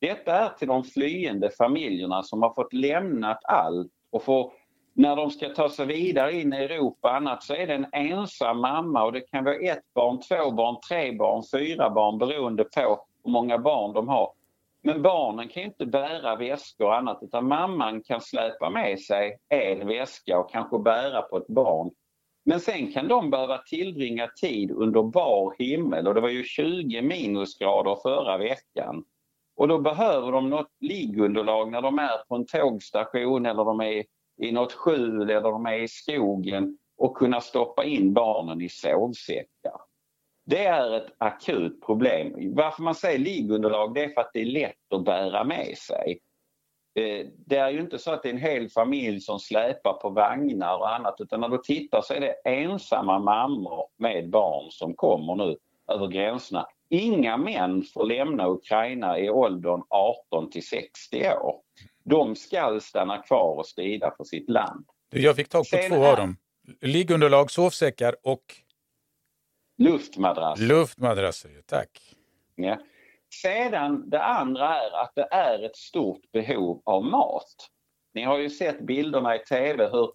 Detta 0.00 0.32
är 0.32 0.48
till 0.48 0.68
de 0.68 0.84
flyende 0.84 1.50
familjerna 1.50 2.22
som 2.22 2.42
har 2.42 2.54
fått 2.54 2.72
lämnat 2.72 3.44
allt 3.44 3.92
och 4.10 4.22
får 4.22 4.52
när 4.96 5.16
de 5.16 5.30
ska 5.30 5.48
ta 5.48 5.68
sig 5.68 5.86
vidare 5.86 6.40
in 6.40 6.52
i 6.52 6.56
Europa 6.56 7.08
och 7.08 7.16
annat 7.16 7.42
så 7.42 7.54
är 7.54 7.66
det 7.66 7.74
en 7.74 7.86
ensam 7.92 8.60
mamma 8.60 9.04
och 9.04 9.12
det 9.12 9.20
kan 9.20 9.44
vara 9.44 9.54
ett 9.54 9.94
barn, 9.94 10.20
två 10.20 10.50
barn, 10.50 10.76
tre 10.88 11.12
barn, 11.12 11.42
fyra 11.52 11.90
barn 11.90 12.18
beroende 12.18 12.64
på 12.64 13.06
hur 13.24 13.32
många 13.32 13.58
barn 13.58 13.92
de 13.92 14.08
har. 14.08 14.32
Men 14.82 15.02
barnen 15.02 15.48
kan 15.48 15.62
inte 15.62 15.86
bära 15.86 16.36
väskor 16.36 16.86
och 16.86 16.96
annat 16.96 17.18
utan 17.22 17.48
mamman 17.48 18.02
kan 18.02 18.20
släpa 18.20 18.70
med 18.70 19.00
sig 19.00 19.38
en 19.48 19.88
väska 19.88 20.38
och 20.38 20.50
kanske 20.50 20.78
bära 20.78 21.22
på 21.22 21.36
ett 21.36 21.48
barn. 21.48 21.90
Men 22.44 22.60
sen 22.60 22.92
kan 22.92 23.08
de 23.08 23.30
behöva 23.30 23.58
tillbringa 23.58 24.28
tid 24.40 24.70
under 24.70 25.02
bar 25.02 25.54
himmel 25.58 26.08
och 26.08 26.14
det 26.14 26.20
var 26.20 26.28
ju 26.28 26.44
20 26.44 27.02
minusgrader 27.02 27.96
förra 28.02 28.38
veckan. 28.38 29.04
Och 29.56 29.68
då 29.68 29.78
behöver 29.78 30.32
de 30.32 30.50
något 30.50 30.70
liggunderlag 30.80 31.70
när 31.70 31.82
de 31.82 31.98
är 31.98 32.24
på 32.28 32.34
en 32.34 32.46
tågstation 32.46 33.46
eller 33.46 33.64
de 33.64 33.80
är 33.80 34.04
i 34.38 34.52
något 34.52 34.72
skjul 34.72 35.30
eller 35.30 35.40
de 35.40 35.66
är 35.66 35.82
i 35.82 35.88
skogen 35.88 36.78
och 36.98 37.16
kunna 37.16 37.40
stoppa 37.40 37.84
in 37.84 38.14
barnen 38.14 38.60
i 38.60 38.68
sovsäckar. 38.68 39.80
Det 40.44 40.64
är 40.66 40.96
ett 40.96 41.12
akut 41.18 41.86
problem. 41.86 42.54
Varför 42.54 42.82
man 42.82 42.94
säger 42.94 43.18
liggunderlag 43.18 43.94
det 43.94 44.04
är 44.04 44.08
för 44.08 44.20
att 44.20 44.30
det 44.32 44.40
är 44.40 44.46
lätt 44.46 44.92
att 44.94 45.04
bära 45.04 45.44
med 45.44 45.78
sig. 45.78 46.20
Eh, 46.94 47.26
det 47.46 47.56
är 47.56 47.70
ju 47.70 47.80
inte 47.80 47.98
så 47.98 48.12
att 48.12 48.22
det 48.22 48.28
är 48.28 48.32
en 48.32 48.38
hel 48.38 48.68
familj 48.68 49.20
som 49.20 49.38
släpar 49.38 49.92
på 49.92 50.10
vagnar 50.10 50.78
och 50.78 50.94
annat 50.94 51.14
utan 51.18 51.40
när 51.40 51.48
du 51.48 51.58
tittar 51.58 52.00
så 52.02 52.14
är 52.14 52.20
det 52.20 52.34
ensamma 52.44 53.18
mammor 53.18 53.86
med 53.96 54.30
barn 54.30 54.70
som 54.70 54.94
kommer 54.94 55.34
nu 55.34 55.56
över 55.92 56.06
gränserna. 56.06 56.66
Inga 56.88 57.36
män 57.36 57.82
får 57.94 58.04
lämna 58.04 58.48
Ukraina 58.48 59.18
i 59.18 59.30
åldern 59.30 59.82
18 59.88 60.50
till 60.50 60.66
60 60.66 61.28
år 61.42 61.60
de 62.10 62.36
ska 62.36 62.80
stanna 62.82 63.18
kvar 63.18 63.58
och 63.58 63.66
strida 63.66 64.14
för 64.16 64.24
sitt 64.24 64.50
land. 64.50 64.86
Jag 65.10 65.36
fick 65.36 65.48
tag 65.48 65.60
på 65.60 65.64
Sen 65.64 65.90
två 65.90 66.02
här... 66.02 66.10
av 66.10 66.16
dem. 66.16 66.36
Liggunderlag, 66.80 67.50
sovsäckar 67.50 68.16
och... 68.22 68.42
Luftmadrasser. 69.78 70.64
Luftmadrasser, 70.64 71.62
tack. 71.66 72.16
Ja. 72.54 72.78
Sedan 73.42 74.10
det 74.10 74.22
andra 74.22 74.80
är 74.80 75.02
att 75.02 75.12
det 75.14 75.28
är 75.30 75.62
ett 75.62 75.76
stort 75.76 76.32
behov 76.32 76.82
av 76.84 77.04
mat. 77.04 77.70
Ni 78.14 78.22
har 78.22 78.38
ju 78.38 78.50
sett 78.50 78.80
bilderna 78.80 79.36
i 79.36 79.38
tv 79.38 79.88
hur, 79.92 80.12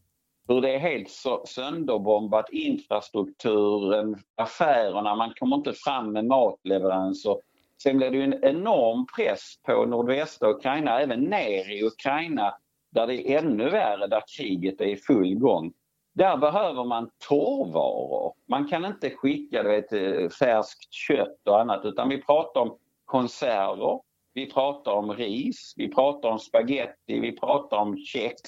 hur 0.48 0.62
det 0.62 0.76
är 0.76 0.80
helt 0.80 1.10
sönderbombat 1.46 2.50
infrastrukturen, 2.50 4.18
affärerna, 4.36 5.16
man 5.16 5.34
kommer 5.40 5.56
inte 5.56 5.74
fram 5.74 6.12
med 6.12 6.26
matleveranser. 6.26 7.38
Sen 7.84 7.98
blev 7.98 8.12
det 8.12 8.17
ju 8.17 8.24
en 8.24 8.44
enorm 8.44 9.06
press 9.15 9.56
på 9.65 9.86
nordvästra 9.86 10.50
Ukraina, 10.50 11.00
även 11.00 11.20
ner 11.20 11.72
i 11.72 11.84
Ukraina 11.84 12.56
där 12.89 13.08
det 13.08 13.32
är 13.32 13.38
ännu 13.38 13.70
värre, 13.70 14.08
där 14.08 14.24
kriget 14.38 14.82
är 14.82 14.86
i 14.86 14.98
full 14.98 15.36
gång. 15.36 15.74
Där 16.13 16.38
behöver 16.38 16.84
man 16.84 17.10
torrvaror. 17.28 18.34
Man 18.46 18.67
kan 18.67 18.86
inte 18.86 19.10
skicka 19.10 19.63
vet, 19.63 19.94
eh, 19.94 20.30
färskt 20.30 20.94
kött 20.94 21.48
och 21.48 21.60
annat 21.60 21.86
utan 21.86 22.10
vi 22.10 22.22
pratar 22.22 22.62
om 22.62 22.78
konserver, 23.06 24.00
vi 24.34 24.52
pratar 24.52 24.91
om 24.91 25.13
ris, 25.13 25.74
vi 25.78 25.88
pratar 25.88 26.30
om 26.30 26.39
spaghetti, 26.39 27.20
vi 27.20 27.32
pratar 27.32 27.78
om 27.78 27.98
kex, 27.98 28.41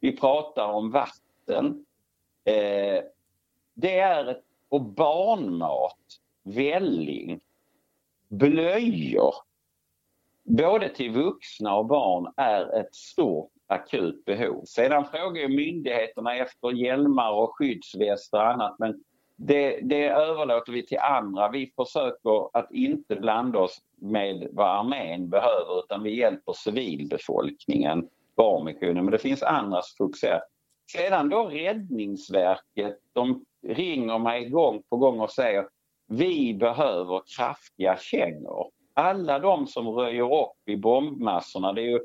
vi 0.00 0.16
pratar 0.16 0.66
om 0.66 0.90
vatten. 0.90 1.84
Eh, 2.44 3.04
det 3.74 3.98
är 3.98 4.40
och 4.68 4.82
barnmat, 4.82 5.98
välling, 6.42 7.40
blöjor. 8.32 9.34
Både 10.44 10.88
till 10.88 11.10
vuxna 11.10 11.76
och 11.76 11.86
barn 11.86 12.32
är 12.36 12.80
ett 12.80 12.94
stort 12.94 13.50
akut 13.66 14.24
behov. 14.24 14.64
Sedan 14.64 15.04
frågar 15.04 15.48
myndigheterna 15.48 16.36
efter 16.36 16.72
hjälmar 16.72 17.32
och 17.32 17.56
skyddsvästar 17.58 18.38
och 18.38 18.50
annat 18.52 18.76
men 18.78 19.04
det, 19.36 19.80
det 19.82 20.08
överlåter 20.08 20.72
vi 20.72 20.86
till 20.86 20.98
andra. 20.98 21.50
Vi 21.50 21.72
försöker 21.76 22.58
att 22.58 22.72
inte 22.72 23.16
blanda 23.16 23.58
oss 23.58 23.78
med 24.00 24.48
vad 24.52 24.78
armén 24.78 25.28
behöver 25.28 25.78
utan 25.84 26.02
vi 26.02 26.18
hjälper 26.18 26.52
civilbefolkningen, 26.52 28.08
barnmissionen. 28.36 29.04
Men 29.04 29.12
det 29.12 29.18
finns 29.18 29.42
andra 29.42 29.82
som 29.82 30.06
fokuserar. 30.06 30.42
Sedan 30.92 31.28
då 31.28 31.44
Räddningsverket, 31.44 32.98
de 33.12 33.44
ringer 33.66 34.18
mig 34.18 34.48
gång 34.48 34.82
på 34.88 34.96
gång 34.96 35.20
och 35.20 35.30
säger 35.30 35.68
vi 36.12 36.54
behöver 36.54 37.22
kraftiga 37.36 37.96
kängor. 37.96 38.70
Alla 38.94 39.38
de 39.38 39.66
som 39.66 39.88
röjer 39.88 40.42
upp 40.42 40.68
i 40.68 40.76
bombmassorna, 40.76 41.72
det 41.72 41.82
är 41.82 41.86
ju 41.86 42.00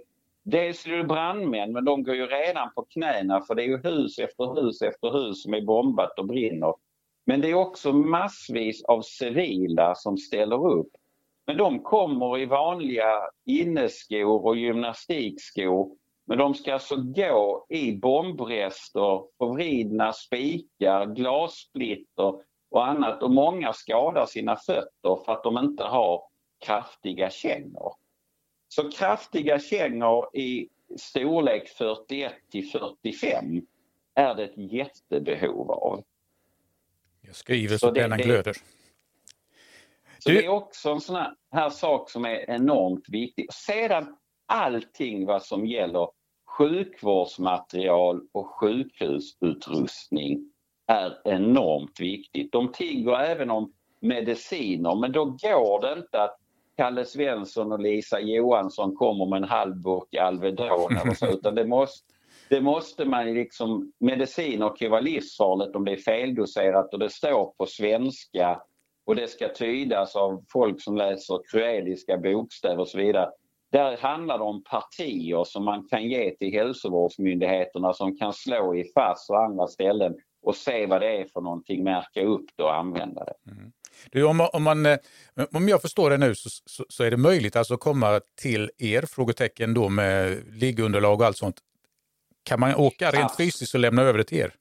Dels 0.49 0.85
är 0.85 0.91
det 0.91 1.03
brandmän 1.03 1.71
men 1.71 1.85
de 1.85 2.03
går 2.03 2.15
ju 2.15 2.25
redan 2.25 2.69
på 2.75 2.81
knäna 2.81 3.41
för 3.41 3.55
det 3.55 3.63
är 3.63 3.67
ju 3.67 3.77
hus 3.77 4.19
efter 4.19 4.61
hus 4.61 4.81
efter 4.81 5.11
hus 5.11 5.43
som 5.43 5.53
är 5.53 5.61
bombat 5.61 6.19
och 6.19 6.25
brinner. 6.25 6.73
Men 7.25 7.41
det 7.41 7.49
är 7.49 7.53
också 7.53 7.93
massvis 7.93 8.83
av 8.83 9.01
civila 9.01 9.95
som 9.95 10.17
ställer 10.17 10.67
upp. 10.67 10.91
Men 11.45 11.57
de 11.57 11.79
kommer 11.79 12.39
i 12.39 12.45
vanliga 12.45 13.13
inneskor 13.45 14.45
och 14.45 14.57
gymnastikskor. 14.57 15.89
Men 16.25 16.37
de 16.37 16.53
ska 16.53 16.73
alltså 16.73 16.95
gå 16.95 17.65
i 17.69 17.97
bombrester, 17.97 19.21
förvridna 19.37 20.13
spikar, 20.13 21.05
glassplitter 21.05 22.33
och 22.69 22.87
annat. 22.87 23.23
Och 23.23 23.31
många 23.31 23.73
skadar 23.73 24.25
sina 24.25 24.55
fötter 24.55 25.23
för 25.25 25.31
att 25.31 25.43
de 25.43 25.57
inte 25.57 25.83
har 25.83 26.23
kraftiga 26.65 27.29
kängor. 27.29 27.93
Så 28.67 28.91
kraftiga 28.91 29.59
kängor 29.59 30.37
i 30.37 30.69
storlek 30.99 31.69
41 31.69 32.33
till 32.51 32.71
45 32.71 33.61
är 34.15 34.35
det 34.35 34.43
ett 34.43 34.73
jättebehov 34.73 35.71
av. 35.71 36.03
Jag 37.21 37.35
skriver 37.35 37.77
så, 37.77 37.87
så 37.87 37.93
pennan 37.93 38.17
glöder. 38.17 38.53
Så 40.19 40.29
du... 40.29 40.35
det 40.35 40.45
är 40.45 40.49
också 40.49 40.89
en 40.89 41.01
sån 41.01 41.25
här 41.51 41.69
sak 41.69 42.09
som 42.09 42.25
är 42.25 42.49
enormt 42.49 43.09
viktig. 43.09 43.53
Sedan 43.53 44.17
allting 44.45 45.25
vad 45.25 45.43
som 45.43 45.65
gäller 45.65 46.07
sjukvårdsmaterial 46.57 48.21
och 48.31 48.47
sjukhusutrustning 48.47 50.51
är 50.87 51.17
enormt 51.23 51.99
viktigt. 51.99 52.51
De 52.51 52.71
tigger 52.71 53.19
även 53.19 53.49
om 53.49 53.71
mediciner 53.99 54.95
men 54.95 55.11
då 55.11 55.25
går 55.25 55.81
det 55.81 55.99
inte 55.99 56.21
att 56.21 56.37
Kalle 56.77 57.05
Svensson 57.05 57.71
och 57.71 57.79
Lisa 57.79 58.19
Johansson 58.19 58.95
kommer 58.95 59.25
med 59.25 59.37
en 59.37 59.49
halv 59.49 59.75
burk 59.75 60.15
Alvedon 60.15 60.97
eller 60.97 61.13
så 61.13 61.27
utan 61.27 61.55
det 61.55 61.65
måste, 61.65 62.13
det 62.49 62.61
måste 62.61 63.05
man 63.05 63.33
liksom, 63.33 63.91
mediciner 63.99 64.75
kan 64.75 64.91
vara 64.91 65.01
livsfarligt 65.01 65.75
om 65.75 65.85
det 65.85 65.91
är 65.91 65.97
feldoserat 65.97 66.93
och 66.93 66.99
det 66.99 67.09
står 67.09 67.53
på 67.57 67.65
svenska 67.65 68.61
och 69.05 69.15
det 69.15 69.27
ska 69.27 69.47
tydas 69.47 70.15
av 70.15 70.43
folk 70.51 70.81
som 70.81 70.97
läser 70.97 71.39
kroatiska 71.51 72.17
bokstäver 72.17 72.79
och 72.79 72.87
så 72.87 72.97
vidare. 72.97 73.29
Där 73.71 73.97
handlar 73.97 74.37
det 74.37 74.43
om 74.43 74.63
partier 74.63 75.43
som 75.43 75.65
man 75.65 75.87
kan 75.87 76.03
ge 76.03 76.35
till 76.35 76.53
hälsovårdsmyndigheterna 76.53 77.93
som 77.93 78.17
kan 78.17 78.33
slå 78.33 78.75
i 78.75 78.83
FASS 78.83 79.29
och 79.29 79.43
andra 79.43 79.67
ställen 79.67 80.15
och 80.47 80.55
se 80.55 80.85
vad 80.85 81.01
det 81.01 81.21
är 81.21 81.25
för 81.25 81.41
någonting, 81.41 81.83
märka 81.83 82.21
upp 82.21 82.45
det 82.55 82.63
och 82.63 82.75
använda 82.75 83.23
det. 83.23 83.51
Mm. 83.51 83.71
Du, 84.11 84.23
om, 84.23 84.49
om, 84.53 84.63
man, 84.63 84.85
eh, 84.85 84.97
om 85.53 85.69
jag 85.69 85.81
förstår 85.81 86.09
det 86.09 86.17
nu 86.17 86.35
så, 86.35 86.49
så, 86.49 86.85
så, 86.89 87.03
är 87.03 87.11
det 87.11 87.17
möjligt 87.17 87.55
alltså 87.55 87.73
att 87.73 87.79
komma 87.79 88.21
till 88.41 88.71
er, 88.77 89.01
frågetecken 89.01 89.73
då 89.73 89.89
med 89.89 90.43
liggunderlag 90.51 91.19
och 91.19 91.25
allt 91.25 91.37
sånt. 91.37 91.59
Kan 92.43 92.59
man 92.59 92.75
åka 92.75 93.11
rent 93.11 93.37
fysiskt 93.37 93.73
och 93.73 93.79
lämna 93.79 94.01
över 94.01 94.17
det 94.17 94.23
till 94.23 94.37
er? 94.37 94.53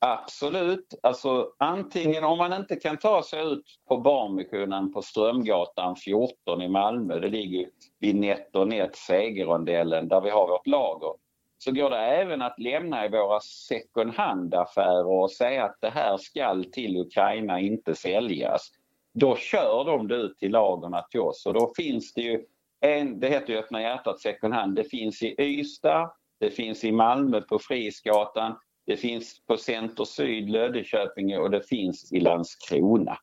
Absolut. 0.00 0.94
Alltså, 1.02 1.52
antingen 1.58 2.24
om 2.24 2.38
man 2.38 2.52
inte 2.52 2.76
kan 2.76 2.96
ta 2.96 3.22
sig 3.22 3.52
ut 3.52 3.64
på 3.88 3.98
Barnmissionen 3.98 4.92
på 4.92 5.02
Strömgatan 5.02 5.96
14 5.96 6.62
i 6.62 6.68
Malmö, 6.68 7.18
det 7.18 7.28
ligger 7.28 7.68
vid 8.00 8.16
NetOnNet 8.16 8.96
Segerrondellen 8.96 10.08
där 10.08 10.20
vi 10.20 10.30
har 10.30 10.48
vårt 10.48 10.66
lager 10.66 11.27
så 11.58 11.72
går 11.72 11.90
det 11.90 11.96
även 11.96 12.42
att 12.42 12.58
lämna 12.58 13.06
i 13.06 13.08
våra 13.08 13.40
second 13.40 14.14
hand-affärer 14.14 15.06
och 15.06 15.30
säga 15.30 15.64
att 15.64 15.76
det 15.80 15.90
här 15.90 16.16
ska 16.16 16.62
till 16.72 16.96
Ukraina 16.96 17.60
inte 17.60 17.94
säljas. 17.94 18.70
Då 19.14 19.36
kör 19.36 19.84
de 19.84 20.08
det 20.08 20.14
ut 20.14 20.38
till 20.38 20.50
lagerna 20.50 21.02
till 21.02 21.20
oss 21.20 21.46
och 21.46 21.54
då 21.54 21.72
finns 21.76 22.14
det 22.14 22.20
ju 22.20 22.44
en, 22.80 23.20
det 23.20 23.28
heter 23.28 23.52
ju 23.52 23.58
Öppna 23.58 23.82
hjärtat 23.82 24.20
second 24.20 24.54
hand, 24.54 24.76
det 24.76 24.84
finns 24.84 25.22
i 25.22 25.34
Ystad, 25.38 26.10
det 26.40 26.50
finns 26.50 26.84
i 26.84 26.92
Malmö 26.92 27.40
på 27.40 27.58
Frisgatan, 27.58 28.54
det 28.86 28.96
finns 28.96 29.46
på 29.46 29.56
Center 29.56 30.04
Syd, 30.04 30.50
Löddeköpinge 30.50 31.38
och 31.38 31.50
det 31.50 31.68
finns 31.68 32.12
i 32.12 32.20
Landskrona. 32.20 33.18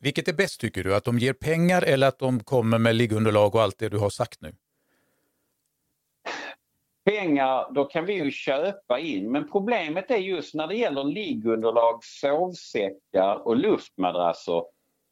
Vilket 0.00 0.28
är 0.28 0.32
bäst 0.32 0.60
tycker 0.60 0.84
du? 0.84 0.94
Att 0.94 1.04
de 1.04 1.18
ger 1.18 1.32
pengar 1.32 1.82
eller 1.82 2.08
att 2.08 2.18
de 2.18 2.40
kommer 2.40 2.78
med 2.78 2.94
liggunderlag 2.96 3.54
och 3.54 3.62
allt 3.62 3.78
det 3.78 3.88
du 3.88 3.98
har 3.98 4.10
sagt 4.10 4.40
nu? 4.40 4.52
Pengar, 7.08 7.72
då 7.74 7.84
kan 7.84 8.06
vi 8.06 8.14
ju 8.14 8.30
köpa 8.30 8.98
in. 8.98 9.32
Men 9.32 9.48
problemet 9.50 10.10
är 10.10 10.16
just 10.16 10.54
när 10.54 10.66
det 10.66 10.74
gäller 10.74 11.04
liggunderlag, 11.04 12.04
sovsäckar 12.04 13.46
och 13.46 13.56
luftmadrasser 13.56 14.62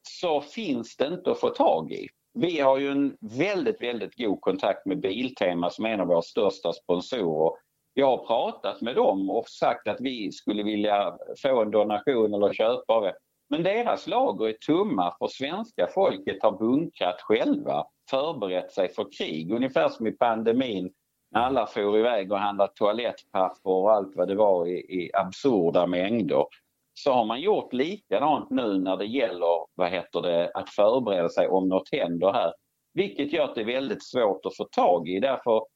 så 0.02 0.40
finns 0.40 0.96
det 0.96 1.06
inte 1.06 1.30
att 1.30 1.40
få 1.40 1.48
tag 1.48 1.92
i. 1.92 2.08
Vi 2.34 2.60
har 2.60 2.78
ju 2.78 2.90
en 2.90 3.16
väldigt, 3.20 3.82
väldigt 3.82 4.16
god 4.16 4.40
kontakt 4.40 4.86
med 4.86 5.00
Biltema 5.00 5.70
som 5.70 5.84
är 5.84 5.90
en 5.90 6.00
av 6.00 6.06
våra 6.06 6.22
största 6.22 6.72
sponsorer. 6.72 7.52
Jag 7.94 8.06
har 8.06 8.26
pratat 8.26 8.80
med 8.80 8.94
dem 8.94 9.30
och 9.30 9.48
sagt 9.48 9.88
att 9.88 10.00
vi 10.00 10.32
skulle 10.32 10.62
vilja 10.62 11.16
få 11.42 11.62
en 11.62 11.70
donation 11.70 12.34
eller 12.34 12.52
köpa 12.52 12.92
av 12.92 13.02
det. 13.02 13.14
Men 13.50 13.62
deras 13.62 14.06
lager 14.06 14.48
är 14.48 14.56
tomma 14.66 15.14
för 15.18 15.26
svenska 15.26 15.86
folket 15.94 16.42
har 16.42 16.58
bunkrat 16.58 17.20
själva, 17.20 17.84
förberett 18.10 18.72
sig 18.72 18.88
för 18.88 19.06
krig. 19.18 19.52
Ungefär 19.52 19.88
som 19.88 20.06
i 20.06 20.12
pandemin 20.12 20.92
alla 21.36 21.66
for 21.66 21.98
iväg 21.98 22.32
och 22.32 22.38
handlade 22.38 22.72
toalettpapper 22.74 23.70
och 23.70 23.92
allt 23.92 24.16
vad 24.16 24.28
det 24.28 24.34
var 24.34 24.66
i, 24.66 24.78
i 24.78 25.10
absurda 25.14 25.86
mängder 25.86 26.46
så 26.94 27.12
har 27.12 27.24
man 27.24 27.40
gjort 27.40 27.72
likadant 27.72 28.50
nu 28.50 28.78
när 28.78 28.96
det 28.96 29.06
gäller 29.06 29.66
vad 29.74 29.90
heter 29.90 30.22
det, 30.22 30.50
att 30.54 30.70
förbereda 30.70 31.28
sig 31.28 31.48
om 31.48 31.68
något 31.68 31.88
händer 31.92 32.32
här. 32.32 32.52
Vilket 32.94 33.32
gör 33.32 33.44
att 33.44 33.54
det 33.54 33.60
är 33.60 33.64
väldigt 33.64 34.04
svårt 34.04 34.46
att 34.46 34.56
få 34.56 34.64
tag 34.64 35.08
i. 35.08 35.20
Därför 35.20 35.66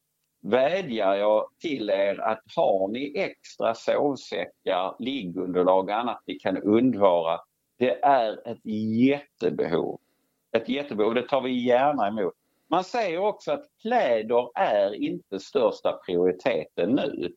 vädjar 0.42 1.14
jag 1.14 1.46
till 1.60 1.90
er 1.90 2.20
att 2.20 2.42
har 2.56 2.88
ni 2.88 3.12
extra 3.18 3.74
sovsäckar, 3.74 4.96
liggunderlag 4.98 5.84
och 5.84 5.94
annat 5.94 6.22
ni 6.26 6.34
kan 6.34 6.62
undvara. 6.62 7.40
Det 7.78 8.04
är 8.04 8.48
ett 8.48 8.66
jättebehov. 9.06 10.00
Ett 10.56 10.68
jättebehov, 10.68 11.14
det 11.14 11.28
tar 11.28 11.40
vi 11.40 11.66
gärna 11.66 12.08
emot. 12.08 12.34
Man 12.70 12.84
säger 12.84 13.18
också 13.18 13.52
att 13.52 13.66
kläder 13.82 14.48
är 14.54 14.94
inte 14.94 15.40
största 15.40 15.92
prioriteten 16.06 16.90
nu. 16.90 17.34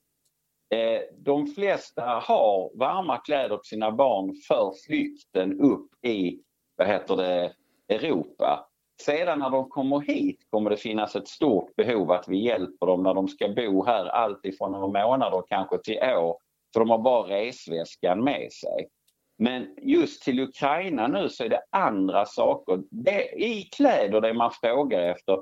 Eh, 0.78 1.02
de 1.18 1.48
flesta 1.48 2.02
har 2.02 2.78
varma 2.78 3.18
kläder 3.18 3.58
till 3.58 3.70
sina 3.70 3.92
barn 3.92 4.36
för 4.48 4.74
flykten 4.88 5.60
upp 5.60 6.06
i 6.06 6.40
vad 6.76 6.88
heter 6.88 7.16
det, 7.16 7.54
Europa. 7.88 8.70
Sedan 9.02 9.40
när 9.40 9.50
de 9.50 9.70
kommer 9.70 10.00
hit 10.00 10.40
kommer 10.50 10.70
det 10.70 10.78
finnas 10.78 11.16
ett 11.16 11.28
stort 11.28 11.76
behov 11.76 12.12
att 12.12 12.28
vi 12.28 12.46
hjälper 12.46 12.86
dem 12.86 13.04
när 13.04 13.14
de 13.14 13.28
ska 13.28 13.50
bo 13.50 13.86
här 13.86 14.06
allt 14.06 14.46
ifrån 14.46 14.72
några 14.72 15.08
månader 15.08 15.44
kanske 15.48 15.78
till 15.78 15.98
år. 15.98 16.38
För 16.74 16.80
de 16.80 16.90
har 16.90 16.98
bara 16.98 17.28
resväskan 17.28 18.24
med 18.24 18.52
sig. 18.54 18.88
Men 19.44 19.68
just 19.82 20.24
till 20.24 20.40
Ukraina 20.40 21.08
nu 21.08 21.30
så 21.30 21.44
är 21.44 21.50
det 21.50 21.62
andra 21.70 22.26
saker. 22.26 22.82
Det, 22.90 23.44
I 23.44 23.64
kläder 23.64 24.22
det 24.22 24.34
man 24.34 24.52
frågar 24.52 25.00
efter 25.00 25.40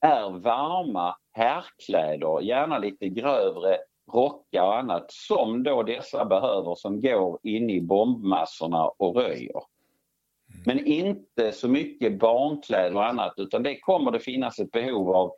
är 0.00 0.30
varma 0.30 1.16
herrkläder, 1.32 2.40
gärna 2.40 2.78
lite 2.78 3.08
grövre 3.08 3.76
rockar 4.12 4.62
och 4.62 4.78
annat 4.78 5.06
som 5.08 5.62
då 5.62 5.82
dessa 5.82 6.24
behöver 6.24 6.74
som 6.74 7.00
går 7.00 7.38
in 7.42 7.70
i 7.70 7.80
bombmassorna 7.80 8.84
och 8.84 9.16
röjer. 9.16 9.62
Men 10.66 10.86
inte 10.86 11.52
så 11.52 11.68
mycket 11.68 12.18
barnkläder 12.18 12.94
och 12.94 13.06
annat 13.06 13.34
utan 13.36 13.62
det 13.62 13.80
kommer 13.80 14.10
det 14.10 14.20
finnas 14.20 14.58
ett 14.58 14.70
behov 14.70 15.10
av 15.16 15.32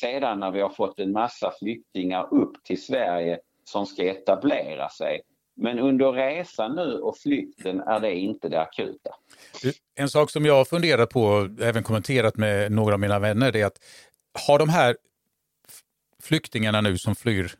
sedan 0.00 0.40
när 0.40 0.50
vi 0.50 0.60
har 0.60 0.70
fått 0.70 1.00
en 1.00 1.12
massa 1.12 1.52
flyktingar 1.58 2.34
upp 2.34 2.64
till 2.64 2.82
Sverige 2.82 3.38
som 3.64 3.86
ska 3.86 4.10
etablera 4.10 4.88
sig. 4.88 5.20
Men 5.56 5.78
under 5.78 6.12
resan 6.12 6.74
nu 6.76 6.92
och 7.00 7.18
flykten 7.18 7.80
är 7.80 8.00
det 8.00 8.14
inte 8.14 8.48
det 8.48 8.60
akuta. 8.60 9.10
En 9.94 10.08
sak 10.08 10.30
som 10.30 10.46
jag 10.46 10.54
har 10.54 10.64
funderat 10.64 11.10
på, 11.10 11.22
och 11.22 11.60
även 11.60 11.82
kommenterat 11.82 12.36
med 12.36 12.72
några 12.72 12.94
av 12.94 13.00
mina 13.00 13.18
vänner, 13.18 13.56
är 13.56 13.64
att 13.64 13.78
har 14.48 14.58
de 14.58 14.68
här 14.68 14.96
flyktingarna 16.22 16.80
nu 16.80 16.98
som 16.98 17.14
flyr 17.16 17.52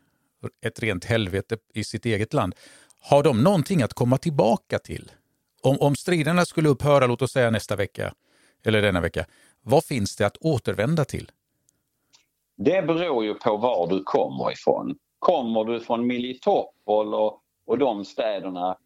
ett 0.65 0.79
rent 0.79 1.05
helvete 1.05 1.57
i 1.73 1.83
sitt 1.83 2.05
eget 2.05 2.33
land, 2.33 2.55
har 3.01 3.23
de 3.23 3.43
någonting 3.43 3.81
att 3.81 3.93
komma 3.93 4.17
tillbaka 4.17 4.79
till? 4.79 5.11
Om, 5.61 5.77
om 5.79 5.95
striderna 5.95 6.45
skulle 6.45 6.69
upphöra, 6.69 7.07
låt 7.07 7.21
oss 7.21 7.31
säga 7.31 7.49
nästa 7.49 7.75
vecka, 7.75 8.13
eller 8.65 8.81
denna 8.81 9.01
vecka, 9.01 9.25
vad 9.61 9.85
finns 9.85 10.15
det 10.15 10.25
att 10.25 10.37
återvända 10.37 11.05
till? 11.05 11.31
Det 12.57 12.81
beror 12.81 13.25
ju 13.25 13.33
på 13.33 13.57
var 13.57 13.87
du 13.87 14.03
kommer 14.03 14.51
ifrån. 14.51 14.97
Kommer 15.19 15.63
du 15.63 15.79
från 15.79 16.07
Militopol 16.07 17.13
och, 17.13 17.41
och 17.67 17.77
de 17.77 18.05
städerna 18.05 18.77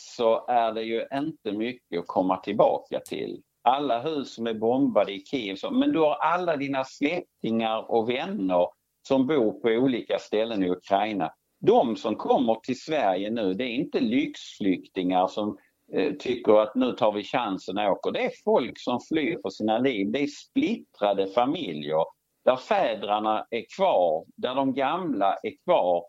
så 0.00 0.46
är 0.48 0.72
det 0.72 0.82
ju 0.82 1.06
inte 1.12 1.52
mycket 1.52 2.00
att 2.00 2.06
komma 2.06 2.36
tillbaka 2.36 3.00
till. 3.00 3.42
Alla 3.62 4.00
hus 4.00 4.34
som 4.34 4.46
är 4.46 4.54
bombade 4.54 5.12
i 5.12 5.24
Kiev, 5.24 5.56
men 5.72 5.92
du 5.92 5.98
har 5.98 6.14
alla 6.14 6.56
dina 6.56 6.84
släktingar 6.84 7.90
och 7.90 8.10
vänner 8.10 8.68
som 9.08 9.26
bor 9.26 9.52
på 9.52 9.68
olika 9.68 10.18
ställen 10.18 10.62
i 10.62 10.70
Ukraina. 10.70 11.32
De 11.60 11.96
som 11.96 12.16
kommer 12.16 12.54
till 12.54 12.80
Sverige 12.80 13.30
nu, 13.30 13.54
det 13.54 13.64
är 13.64 13.74
inte 13.74 14.00
lyxflyktingar 14.00 15.26
som 15.26 15.58
eh, 15.92 16.12
tycker 16.12 16.52
att 16.52 16.74
nu 16.74 16.92
tar 16.92 17.12
vi 17.12 17.22
chansen 17.24 17.78
och 17.78 17.92
åker. 17.92 18.10
Det 18.10 18.24
är 18.24 18.32
folk 18.44 18.78
som 18.78 19.00
flyr 19.00 19.38
för 19.42 19.50
sina 19.50 19.78
liv. 19.78 20.10
Det 20.10 20.22
är 20.22 20.26
splittrade 20.26 21.26
familjer 21.26 22.04
där 22.44 22.56
fädrarna 22.56 23.46
är 23.50 23.64
kvar, 23.76 24.24
där 24.36 24.54
de 24.54 24.74
gamla 24.74 25.36
är 25.42 25.52
kvar 25.64 26.04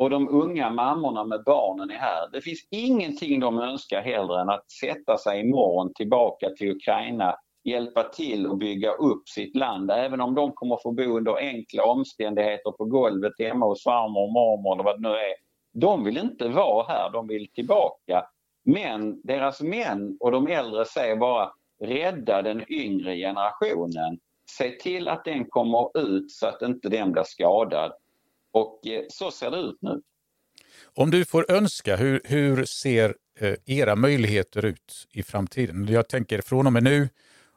och 0.00 0.10
de 0.10 0.28
unga 0.28 0.70
mammorna 0.70 1.24
med 1.24 1.42
barnen 1.46 1.90
är 1.90 1.94
här. 1.94 2.28
Det 2.32 2.40
finns 2.40 2.68
ingenting 2.70 3.40
de 3.40 3.58
önskar 3.58 4.00
hellre 4.00 4.40
än 4.40 4.48
att 4.48 4.70
sätta 4.70 5.18
sig 5.18 5.40
imorgon 5.40 5.92
tillbaka 5.94 6.50
till 6.50 6.70
Ukraina, 6.70 7.34
hjälpa 7.64 8.02
till 8.02 8.46
och 8.46 8.58
bygga 8.58 8.92
upp 8.92 9.28
sitt 9.28 9.56
land. 9.56 9.90
Även 9.90 10.20
om 10.20 10.34
de 10.34 10.52
kommer 10.52 10.78
få 10.82 10.92
bo 10.92 11.02
under 11.02 11.36
enkla 11.36 11.84
omständigheter 11.84 12.70
på 12.70 12.84
golvet 12.84 13.32
hemma 13.38 13.66
hos 13.66 13.82
farmor 13.82 14.22
och 14.22 14.32
mormor 14.32 14.74
eller 14.74 14.84
vad 14.84 15.02
det 15.02 15.08
nu 15.08 15.14
är. 15.14 15.34
De 15.72 16.04
vill 16.04 16.18
inte 16.18 16.48
vara 16.48 16.86
här, 16.88 17.10
de 17.12 17.28
vill 17.28 17.50
tillbaka. 17.52 18.24
Men 18.64 19.20
deras 19.24 19.60
män 19.60 20.16
och 20.20 20.32
de 20.32 20.46
äldre 20.46 20.84
säger 20.84 21.16
bara 21.16 21.52
rädda 21.82 22.42
den 22.42 22.72
yngre 22.72 23.16
generationen. 23.16 24.18
Se 24.58 24.70
till 24.70 25.08
att 25.08 25.24
den 25.24 25.44
kommer 25.44 25.98
ut 25.98 26.30
så 26.30 26.46
att 26.46 26.62
inte 26.62 26.88
den 26.88 27.12
blir 27.12 27.22
skadad. 27.22 27.92
Och 28.52 28.86
eh, 28.86 29.04
så 29.08 29.30
ser 29.30 29.50
det 29.50 29.56
ut 29.56 29.78
nu. 29.80 30.02
Om 30.94 31.10
du 31.10 31.24
får 31.24 31.50
önska, 31.50 31.96
hur, 31.96 32.20
hur 32.24 32.64
ser 32.64 33.16
eh, 33.38 33.54
era 33.66 33.96
möjligheter 33.96 34.64
ut 34.64 35.06
i 35.12 35.22
framtiden? 35.22 35.86
Jag 35.90 36.08
tänker 36.08 36.40
från 36.40 36.66
och 36.66 36.72
med 36.72 36.82
nu 36.82 37.08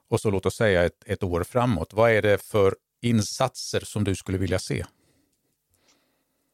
och 0.10 0.20
så 0.20 0.32
låt 0.32 0.46
oss 0.46 0.56
säga 0.56 0.84
ett, 0.84 1.04
ett 1.06 1.24
år 1.24 1.44
framåt. 1.44 1.94
Vad 1.94 2.12
är 2.12 2.22
det 2.22 2.44
för 2.44 2.76
insatser 3.02 3.80
som 3.80 4.04
du 4.04 4.16
skulle 4.16 4.38
vilja 4.38 4.60
se? 4.60 4.86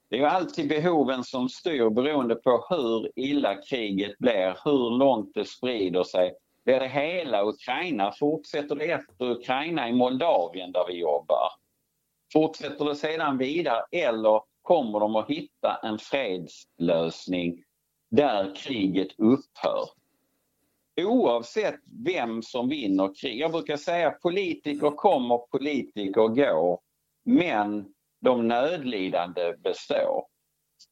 Det 0.10 0.20
är 0.20 0.26
alltid 0.26 0.70
behoven 0.70 1.24
som 1.24 1.50
styr 1.50 1.90
beroende 1.90 2.36
på 2.36 2.66
hur 2.70 3.12
illa 3.16 3.56
kriget 3.56 4.18
blir, 4.18 4.58
hur 4.64 4.98
långt 4.98 5.32
det 5.34 5.46
sprider 5.46 6.04
sig. 6.04 6.34
Blir 6.66 6.80
det 6.80 6.88
hela 6.88 7.46
Ukraina? 7.46 8.12
Fortsätter 8.20 8.76
det 8.76 8.92
efter 8.92 9.32
Ukraina 9.32 9.90
i 9.90 9.94
Moldavien 9.94 10.72
där 10.72 10.86
vi 10.88 11.00
jobbar? 11.00 11.50
Fortsätter 12.34 12.86
det 12.86 12.96
sedan 12.96 13.38
vidare 13.38 13.84
eller 13.92 14.42
kommer 14.62 15.00
de 15.00 15.16
att 15.16 15.30
hitta 15.30 15.80
en 15.84 15.98
fredslösning 15.98 17.64
där 18.12 18.56
kriget 18.56 19.08
upphör? 19.18 19.90
Oavsett 21.02 21.80
vem 22.06 22.42
som 22.42 22.70
vinner 22.70 23.12
krig. 23.22 23.40
Jag 23.40 23.52
brukar 23.52 23.78
säga 23.78 24.12
politiker 24.12 24.92
kommer, 24.92 25.38
politiker 25.38 26.28
går. 26.28 26.80
Men 27.26 27.94
de 28.22 28.48
nödlidande 28.48 29.54
består. 29.64 30.26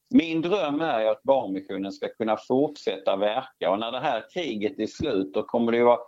Min 0.10 0.42
dröm 0.42 0.82
är 0.82 1.06
att 1.06 1.24
Barnmissionen 1.24 1.92
ska 1.92 2.08
kunna 2.08 2.38
fortsätta 2.48 3.16
verka 3.16 3.72
och 3.72 3.80
när 3.80 3.92
det 3.92 4.00
här 4.00 4.24
kriget 4.34 4.80
är 4.80 4.88
slut 4.88 5.34
då 5.34 5.44
kommer 5.44 5.72
det 5.72 5.84
vara 5.84 6.00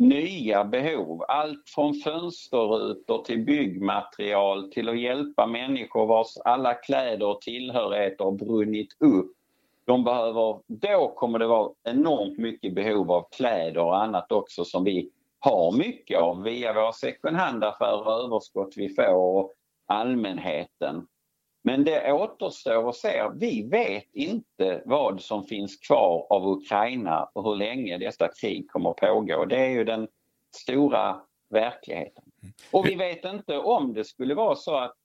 nya 0.00 0.64
behov. 0.64 1.22
Allt 1.28 1.68
från 1.68 1.94
fönsterrutor 1.94 3.22
till 3.24 3.44
byggmaterial 3.44 4.72
till 4.72 4.88
att 4.88 5.00
hjälpa 5.00 5.46
människor 5.46 6.06
vars 6.06 6.36
alla 6.44 6.74
kläder 6.74 7.26
och 7.26 7.40
tillhörigheter 7.40 8.24
har 8.24 8.32
brunnit 8.32 8.96
upp. 8.98 9.32
De 9.84 10.04
behöver, 10.04 10.60
då 10.66 11.08
kommer 11.16 11.38
det 11.38 11.46
vara 11.46 11.70
enormt 11.84 12.38
mycket 12.38 12.74
behov 12.74 13.12
av 13.12 13.26
kläder 13.36 13.80
och 13.80 14.02
annat 14.02 14.32
också 14.32 14.64
som 14.64 14.84
vi 14.84 15.10
har 15.38 15.72
mycket 15.72 16.18
av 16.20 16.42
via 16.42 16.72
våra 16.72 16.92
second 16.92 17.36
hand-affärer 17.36 18.06
och 18.06 18.24
överskott 18.24 18.74
vi 18.76 18.88
får 18.88 19.14
och 19.14 19.52
allmänheten. 19.86 21.06
Men 21.62 21.84
det 21.84 22.12
återstår 22.12 22.88
att 22.88 22.96
se. 22.96 23.22
Vi 23.34 23.62
vet 23.62 24.14
inte 24.14 24.82
vad 24.86 25.20
som 25.20 25.44
finns 25.44 25.76
kvar 25.76 26.26
av 26.30 26.48
Ukraina 26.48 27.30
och 27.32 27.44
hur 27.44 27.56
länge 27.56 27.98
detta 27.98 28.28
krig 28.28 28.70
kommer 28.70 28.90
att 28.90 28.96
pågå. 28.96 29.44
Det 29.44 29.56
är 29.56 29.68
ju 29.70 29.84
den 29.84 30.08
stora 30.56 31.20
verkligheten. 31.50 32.24
Mm. 32.42 32.52
Och 32.72 32.86
vi 32.86 32.94
vet 32.94 33.24
inte 33.24 33.58
om 33.58 33.92
det 33.92 34.04
skulle 34.04 34.34
vara 34.34 34.54
så 34.54 34.76
att 34.76 34.96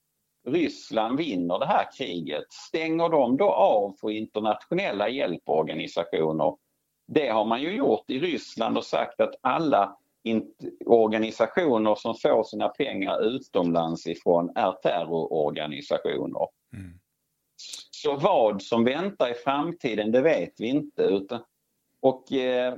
Ryssland 0.47 1.17
vinner 1.17 1.59
det 1.59 1.65
här 1.65 1.87
kriget. 1.97 2.53
Stänger 2.53 3.09
de 3.09 3.37
då 3.37 3.51
av 3.51 3.95
för 4.01 4.09
internationella 4.09 5.09
hjälporganisationer? 5.09 6.57
Det 7.07 7.27
har 7.27 7.45
man 7.45 7.61
ju 7.61 7.75
gjort 7.75 8.09
i 8.09 8.19
Ryssland 8.19 8.77
och 8.77 8.83
sagt 8.83 9.19
att 9.21 9.35
alla 9.41 9.97
organisationer 10.85 11.95
som 11.95 12.15
får 12.15 12.43
sina 12.43 12.67
pengar 12.67 13.21
utomlands 13.21 14.07
ifrån 14.07 14.51
är 14.55 14.71
terrororganisationer. 14.71 16.47
Mm. 16.73 16.99
Så 17.91 18.15
vad 18.15 18.61
som 18.61 18.83
väntar 18.83 19.31
i 19.31 19.33
framtiden 19.33 20.11
det 20.11 20.21
vet 20.21 20.53
vi 20.57 20.67
inte. 20.67 21.01
Utan, 21.03 21.43
och 21.99 22.31
eh, 22.31 22.75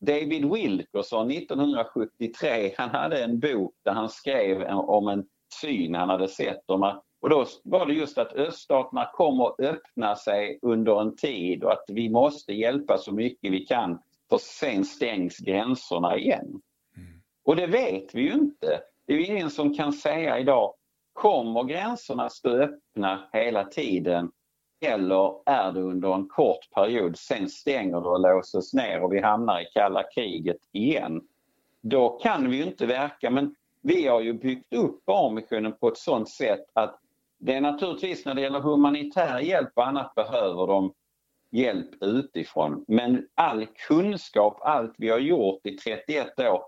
David 0.00 0.52
Wilkerson 0.52 1.30
1973 1.30 2.74
han 2.76 2.90
hade 2.90 3.24
en 3.24 3.40
bok 3.40 3.74
där 3.82 3.92
han 3.92 4.08
skrev 4.08 4.62
om 4.62 5.08
en 5.08 5.26
syn 5.60 5.94
han 5.94 6.08
hade 6.08 6.28
sett 6.28 6.70
om 6.70 7.00
och 7.24 7.30
då 7.30 7.46
var 7.64 7.86
det 7.86 7.94
just 7.94 8.18
att 8.18 8.32
öststaterna 8.32 9.10
kommer 9.12 9.46
att 9.46 9.60
öppna 9.60 10.16
sig 10.16 10.58
under 10.62 11.00
en 11.00 11.16
tid 11.16 11.64
och 11.64 11.72
att 11.72 11.84
vi 11.88 12.10
måste 12.10 12.52
hjälpa 12.52 12.98
så 12.98 13.12
mycket 13.12 13.52
vi 13.52 13.66
kan 13.66 13.98
för 14.28 14.38
sen 14.38 14.84
stängs 14.84 15.38
gränserna 15.38 16.16
igen. 16.16 16.60
Mm. 16.96 17.22
Och 17.44 17.56
det 17.56 17.66
vet 17.66 18.14
vi 18.14 18.22
ju 18.22 18.32
inte. 18.32 18.80
Det 19.06 19.12
är 19.12 19.18
ju 19.18 19.26
ingen 19.26 19.50
som 19.50 19.74
kan 19.74 19.92
säga 19.92 20.38
idag, 20.38 20.74
kommer 21.12 21.64
gränserna 21.64 22.30
stå 22.30 22.50
öppna 22.50 23.28
hela 23.32 23.64
tiden 23.64 24.30
eller 24.84 25.34
är 25.46 25.72
det 25.72 25.80
under 25.80 26.14
en 26.14 26.28
kort 26.28 26.70
period, 26.74 27.18
sen 27.18 27.48
stänger 27.48 28.00
det 28.00 28.08
och 28.08 28.20
låses 28.20 28.72
ner 28.72 29.02
och 29.02 29.12
vi 29.12 29.20
hamnar 29.20 29.60
i 29.60 29.64
kalla 29.74 30.02
kriget 30.14 30.56
igen. 30.72 31.20
Då 31.80 32.08
kan 32.08 32.50
vi 32.50 32.56
ju 32.56 32.64
inte 32.64 32.86
verka, 32.86 33.30
men 33.30 33.54
vi 33.80 34.06
har 34.06 34.20
ju 34.20 34.32
byggt 34.32 34.72
upp 34.72 35.04
Barnmissionen 35.04 35.72
på 35.72 35.88
ett 35.88 35.98
sådant 35.98 36.28
sätt 36.28 36.64
att 36.72 37.00
det 37.38 37.54
är 37.54 37.60
naturligtvis 37.60 38.24
när 38.24 38.34
det 38.34 38.40
gäller 38.40 38.60
humanitär 38.60 39.38
hjälp 39.38 39.70
och 39.74 39.86
annat 39.86 40.14
behöver 40.14 40.66
de 40.66 40.92
hjälp 41.54 41.90
utifrån. 42.00 42.84
Men 42.88 43.26
all 43.34 43.66
kunskap, 43.88 44.58
allt 44.60 44.94
vi 44.98 45.08
har 45.08 45.18
gjort 45.18 45.66
i 45.66 45.76
31 45.76 46.26
år 46.38 46.62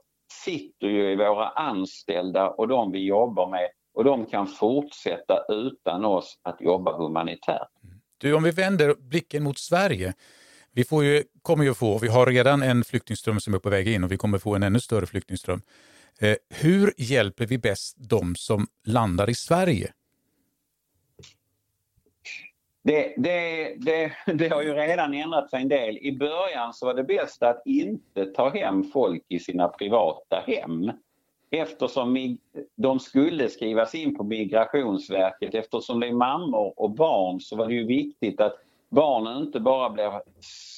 sitter 0.45 0.87
ju 0.87 1.13
i 1.13 1.17
våra 1.17 1.49
anställda 1.49 2.49
och 2.49 2.69
de 2.69 2.93
vi 2.93 3.07
jobbar 3.07 3.51
med 3.51 3.69
och 3.95 4.05
de 4.05 4.27
kan 4.27 4.47
fortsätta 4.47 5.45
utan 5.49 6.05
oss 6.05 6.39
att 6.43 6.61
jobba 6.61 6.97
humanitärt. 6.97 7.69
Du, 8.19 8.35
om 8.35 8.43
vi 8.43 8.51
vänder 8.51 8.95
blicken 8.99 9.43
mot 9.43 9.59
Sverige. 9.59 10.15
Vi 10.73 10.85
får 10.85 11.05
ju, 11.05 11.23
kommer 11.43 11.65
ju 11.65 11.75
få, 11.75 11.99
vi 11.99 12.09
har 12.09 12.27
redan 12.27 12.63
en 12.63 12.85
flyktingström 12.85 13.41
som 13.41 13.55
är 13.55 13.59
på 13.59 13.71
väg 13.71 13.89
in 13.89 14.05
och 14.05 14.13
vi 14.13 14.17
kommer 14.17 14.39
få 14.39 14.55
en 14.55 14.63
ännu 14.63 14.81
större 14.81 15.07
flyktingström. 15.07 15.63
Eh, 16.21 16.37
hur 16.51 16.95
hjälper 16.97 17.47
vi 17.47 17.59
bäst 17.59 17.97
de 17.99 18.35
som 18.37 18.67
landar 18.87 19.31
i 19.31 19.35
Sverige? 19.35 19.93
Det, 22.87 23.15
det, 23.17 23.75
det, 23.79 24.13
det, 24.33 24.49
har 24.49 24.63
ju 24.63 24.75
redan 24.75 25.15
ändrat 25.15 25.51
sig 25.51 25.63
en 25.63 25.69
del. 25.69 25.99
I 25.99 26.13
början 26.13 26.73
så 26.73 26.87
var 26.87 26.95
det 26.95 27.05
bäst 27.05 27.43
att 27.43 27.63
inte 27.65 28.27
ta 28.27 28.49
hem 28.49 28.85
folk 28.85 29.25
i 29.29 29.39
sina 29.39 29.69
privata 29.69 30.43
hem. 30.47 30.93
Eftersom 31.51 32.39
de 32.75 33.01
skulle 33.01 33.49
skrivas 33.49 33.95
in 33.95 34.17
på 34.17 34.25
Migrationsverket, 34.25 35.55
eftersom 35.55 36.01
det 36.01 36.07
är 36.07 36.13
mammor 36.13 36.73
och 36.77 36.91
barn 36.91 37.41
så 37.41 37.57
var 37.57 37.67
det 37.67 37.75
ju 37.75 37.87
viktigt 37.87 38.41
att 38.41 38.55
barnen 38.89 39.43
inte 39.43 39.61
bara 39.61 39.91
blev 39.91 40.11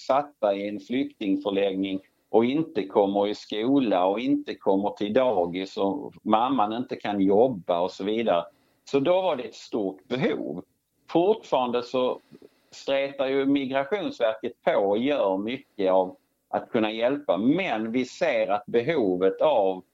satta 0.06 0.54
i 0.54 0.68
en 0.68 0.80
flyktingförläggning 0.80 2.00
och 2.30 2.44
inte 2.44 2.86
kommer 2.86 3.28
i 3.28 3.34
skola 3.34 4.06
och 4.06 4.20
inte 4.20 4.54
kommer 4.54 4.90
till 4.90 5.12
dagis 5.12 5.76
och 5.76 6.14
mamman 6.22 6.72
inte 6.72 6.96
kan 6.96 7.20
jobba 7.20 7.80
och 7.80 7.90
så 7.90 8.04
vidare. 8.04 8.44
Så 8.84 9.00
då 9.00 9.22
var 9.22 9.36
det 9.36 9.42
ett 9.42 9.54
stort 9.54 10.08
behov. 10.08 10.64
Fortfarande 11.08 11.82
så 11.82 12.20
stretar 12.70 13.26
ju 13.26 13.46
Migrationsverket 13.46 14.52
på 14.62 14.72
och 14.72 14.98
gör 14.98 15.38
mycket 15.38 15.90
av 15.90 16.16
att 16.48 16.70
kunna 16.70 16.90
hjälpa 16.90 17.36
men 17.36 17.92
vi 17.92 18.04
ser 18.04 18.48
att 18.48 18.66
behovet 18.66 19.40
av 19.40 19.84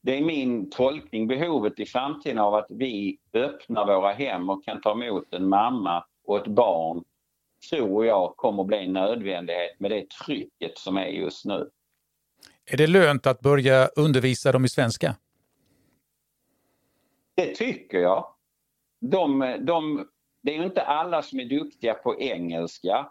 det 0.00 0.18
är 0.18 0.22
min 0.22 0.70
tolkning, 0.70 1.26
behovet 1.26 1.80
i 1.80 1.86
framtiden 1.86 2.38
av 2.38 2.54
att 2.54 2.66
vi 2.68 3.18
öppnar 3.32 3.86
våra 3.86 4.12
hem 4.12 4.50
och 4.50 4.64
kan 4.64 4.80
ta 4.80 4.92
emot 4.92 5.34
en 5.34 5.48
mamma 5.48 6.04
och 6.24 6.36
ett 6.36 6.46
barn 6.46 7.04
tror 7.70 8.06
jag 8.06 8.36
kommer 8.36 8.64
bli 8.64 8.84
en 8.84 8.92
nödvändighet 8.92 9.80
med 9.80 9.90
det 9.90 10.10
trycket 10.10 10.78
som 10.78 10.96
är 10.96 11.06
just 11.06 11.44
nu. 11.44 11.70
Är 12.64 12.76
det 12.76 12.86
lönt 12.86 13.26
att 13.26 13.40
börja 13.40 13.86
undervisa 13.86 14.52
dem 14.52 14.64
i 14.64 14.68
svenska? 14.68 15.16
Det 17.34 17.54
tycker 17.54 17.98
jag. 17.98 18.26
De, 19.00 19.56
de, 19.60 20.08
det 20.42 20.54
är 20.54 20.58
ju 20.58 20.64
inte 20.64 20.82
alla 20.82 21.22
som 21.22 21.40
är 21.40 21.44
duktiga 21.44 21.94
på 21.94 22.20
engelska. 22.20 23.08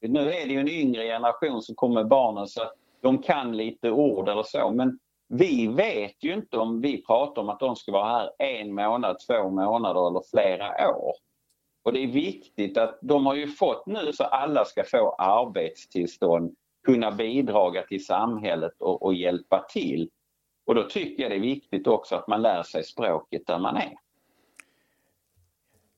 Nu 0.00 0.20
är 0.20 0.46
det 0.46 0.52
ju 0.52 0.60
en 0.60 0.68
yngre 0.68 1.04
generation 1.04 1.62
som 1.62 1.74
kommer 1.74 1.94
med 1.94 2.08
barnen 2.08 2.46
så 2.46 2.60
de 3.00 3.22
kan 3.22 3.56
lite 3.56 3.90
ord 3.90 4.28
eller 4.28 4.42
så 4.42 4.70
men 4.70 4.98
vi 5.28 5.66
vet 5.66 6.24
ju 6.24 6.34
inte 6.34 6.58
om 6.58 6.80
vi 6.80 7.02
pratar 7.02 7.42
om 7.42 7.48
att 7.48 7.60
de 7.60 7.76
ska 7.76 7.92
vara 7.92 8.08
här 8.08 8.30
en 8.38 8.74
månad, 8.74 9.16
två 9.26 9.50
månader 9.50 10.08
eller 10.08 10.22
flera 10.30 10.96
år. 10.96 11.12
Och 11.82 11.92
det 11.92 12.02
är 12.02 12.06
viktigt 12.06 12.78
att 12.78 12.98
de 13.02 13.26
har 13.26 13.34
ju 13.34 13.46
fått 13.46 13.86
nu 13.86 14.12
så 14.12 14.24
alla 14.24 14.64
ska 14.64 14.84
få 14.84 15.14
arbetstillstånd, 15.18 16.54
kunna 16.84 17.10
bidraga 17.10 17.82
till 17.82 18.04
samhället 18.04 18.72
och, 18.78 19.02
och 19.02 19.14
hjälpa 19.14 19.64
till. 19.68 20.10
Och 20.66 20.74
då 20.74 20.82
tycker 20.82 21.22
jag 21.22 21.32
det 21.32 21.36
är 21.36 21.40
viktigt 21.40 21.86
också 21.86 22.16
att 22.16 22.28
man 22.28 22.42
lär 22.42 22.62
sig 22.62 22.84
språket 22.84 23.46
där 23.46 23.58
man 23.58 23.76
är. 23.76 23.92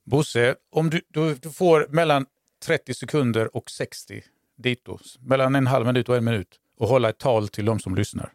Bosse, 0.05 0.55
om 0.71 0.89
du, 0.89 1.01
du, 1.07 1.35
du 1.35 1.49
får 1.49 1.87
mellan 1.89 2.25
30 2.65 2.93
sekunder 2.93 3.55
och 3.55 3.69
60 3.69 4.23
dito, 4.55 4.97
mellan 5.19 5.55
en 5.55 5.67
halv 5.67 5.85
minut 5.85 6.09
och 6.09 6.17
en 6.17 6.25
minut 6.25 6.59
och 6.77 6.87
hålla 6.87 7.09
ett 7.09 7.17
tal 7.17 7.47
till 7.47 7.65
de 7.65 7.79
som 7.79 7.95
lyssnar. 7.95 8.33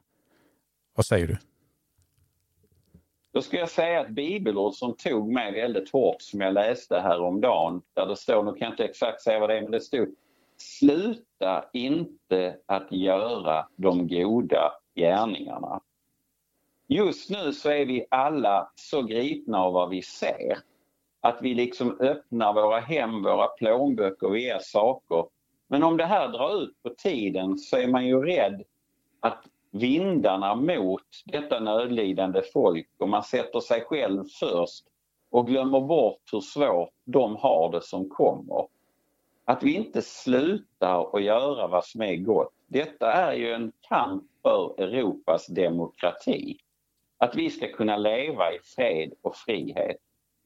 Vad 0.96 1.06
säger 1.06 1.26
du? 1.26 1.36
Då 3.32 3.42
ska 3.42 3.56
jag 3.56 3.70
säga 3.70 4.00
ett 4.00 4.10
bibelord 4.10 4.74
som 4.74 4.96
tog 4.96 5.32
mig 5.32 5.52
väldigt 5.52 5.90
hårt 5.90 6.22
som 6.22 6.40
jag 6.40 6.54
läste 6.54 7.00
häromdagen. 7.00 7.82
Där 7.94 8.06
det 8.06 8.16
står, 8.16 8.42
nu 8.42 8.50
kan 8.50 8.60
jag 8.60 8.72
inte 8.72 8.84
exakt 8.84 9.22
säga 9.22 9.40
vad 9.40 9.50
det 9.50 9.56
är, 9.56 9.62
men 9.62 9.70
det 9.70 9.80
stod 9.80 10.08
Sluta 10.56 11.64
inte 11.72 12.56
att 12.66 12.92
göra 12.92 13.68
de 13.76 14.08
goda 14.08 14.72
gärningarna. 14.94 15.80
Just 16.86 17.30
nu 17.30 17.52
så 17.52 17.70
är 17.70 17.86
vi 17.86 18.06
alla 18.10 18.72
så 18.74 19.02
gripna 19.02 19.58
av 19.58 19.72
vad 19.72 19.90
vi 19.90 20.02
ser. 20.02 20.58
Att 21.20 21.38
vi 21.42 21.54
liksom 21.54 22.00
öppnar 22.00 22.52
våra 22.52 22.80
hem, 22.80 23.22
våra 23.22 23.46
plånböcker 23.46 24.26
och 24.26 24.38
ger 24.38 24.58
saker. 24.58 25.24
Men 25.68 25.82
om 25.82 25.96
det 25.96 26.04
här 26.04 26.28
drar 26.28 26.62
ut 26.62 26.82
på 26.82 26.90
tiden 26.90 27.58
så 27.58 27.76
är 27.76 27.88
man 27.88 28.06
ju 28.06 28.22
rädd 28.22 28.62
att 29.20 29.44
vindarna 29.70 30.54
mot 30.54 31.02
detta 31.24 31.60
nödlidande 31.60 32.42
folk 32.52 32.88
och 32.98 33.08
man 33.08 33.22
sätter 33.22 33.60
sig 33.60 33.80
själv 33.80 34.24
först 34.40 34.84
och 35.30 35.46
glömmer 35.46 35.80
bort 35.80 36.22
hur 36.32 36.40
svårt 36.40 36.90
de 37.04 37.36
har 37.36 37.72
det 37.72 37.82
som 37.82 38.08
kommer. 38.08 38.66
Att 39.44 39.62
vi 39.62 39.74
inte 39.74 40.02
slutar 40.02 41.16
att 41.16 41.22
göra 41.22 41.66
vad 41.66 41.84
som 41.84 42.02
är 42.02 42.16
gott. 42.16 42.52
Detta 42.66 43.12
är 43.12 43.32
ju 43.32 43.52
en 43.52 43.72
kamp 43.88 44.24
för 44.42 44.74
Europas 44.78 45.46
demokrati. 45.46 46.58
Att 47.18 47.36
vi 47.36 47.50
ska 47.50 47.72
kunna 47.72 47.96
leva 47.96 48.52
i 48.52 48.58
fred 48.76 49.12
och 49.22 49.36
frihet. 49.36 49.96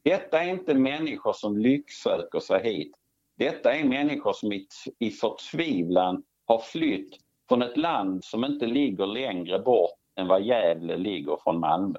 Detta 0.04 0.42
är 0.42 0.48
inte 0.48 0.74
människor 0.74 1.32
som 1.32 1.58
lycksöker 1.58 2.40
sig 2.40 2.62
hit. 2.62 2.92
Detta 3.38 3.74
är 3.74 3.84
människor 3.84 4.32
som 4.32 4.52
i, 4.52 4.66
i 4.98 5.10
förtvivlan 5.10 6.22
har 6.46 6.58
flytt 6.58 7.16
från 7.48 7.62
ett 7.62 7.76
land 7.76 8.24
som 8.24 8.44
inte 8.44 8.66
ligger 8.66 9.06
längre 9.06 9.58
bort 9.58 9.98
än 10.20 10.28
vad 10.28 10.42
Gävle 10.42 10.96
ligger 10.96 11.38
från 11.44 11.60
Malmö. 11.60 11.98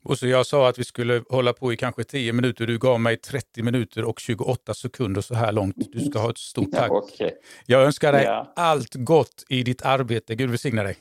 Bosse, 0.00 0.26
jag 0.26 0.46
sa 0.46 0.68
att 0.68 0.78
vi 0.78 0.84
skulle 0.84 1.22
hålla 1.30 1.52
på 1.52 1.72
i 1.72 1.76
kanske 1.76 2.04
10 2.04 2.32
minuter. 2.32 2.66
Du 2.66 2.78
gav 2.78 3.00
mig 3.00 3.16
30 3.16 3.62
minuter 3.62 4.04
och 4.04 4.20
28 4.20 4.74
sekunder 4.74 5.20
så 5.20 5.34
här 5.34 5.52
långt. 5.52 5.76
Du 5.92 6.00
ska 6.00 6.18
ha 6.18 6.30
ett 6.30 6.38
stort 6.38 6.72
tack. 6.72 6.90
Ja, 6.90 6.96
okay. 6.96 7.30
Jag 7.66 7.82
önskar 7.82 8.12
dig 8.12 8.24
ja. 8.24 8.52
allt 8.56 8.94
gott 8.94 9.44
i 9.48 9.62
ditt 9.62 9.82
arbete. 9.82 10.34
Gud 10.34 10.50
välsigne 10.50 10.82
dig. 10.82 10.96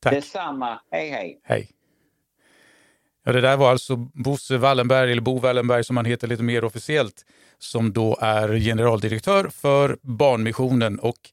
Tack. 0.00 0.12
Detsamma. 0.12 0.80
Hej, 0.90 1.10
hej. 1.10 1.40
Hej. 1.42 1.70
Ja, 3.24 3.32
det 3.32 3.40
där 3.40 3.56
var 3.56 3.70
alltså 3.70 3.96
Bosse 3.96 4.56
Wallenberg, 4.56 5.12
eller 5.12 5.22
Bo 5.22 5.38
Wallenberg 5.38 5.84
som 5.84 5.96
han 5.96 6.06
heter 6.06 6.28
lite 6.28 6.42
mer 6.42 6.64
officiellt, 6.64 7.24
som 7.58 7.92
då 7.92 8.18
är 8.20 8.58
generaldirektör 8.58 9.48
för 9.48 9.98
Barnmissionen. 10.02 10.98
Och 10.98 11.30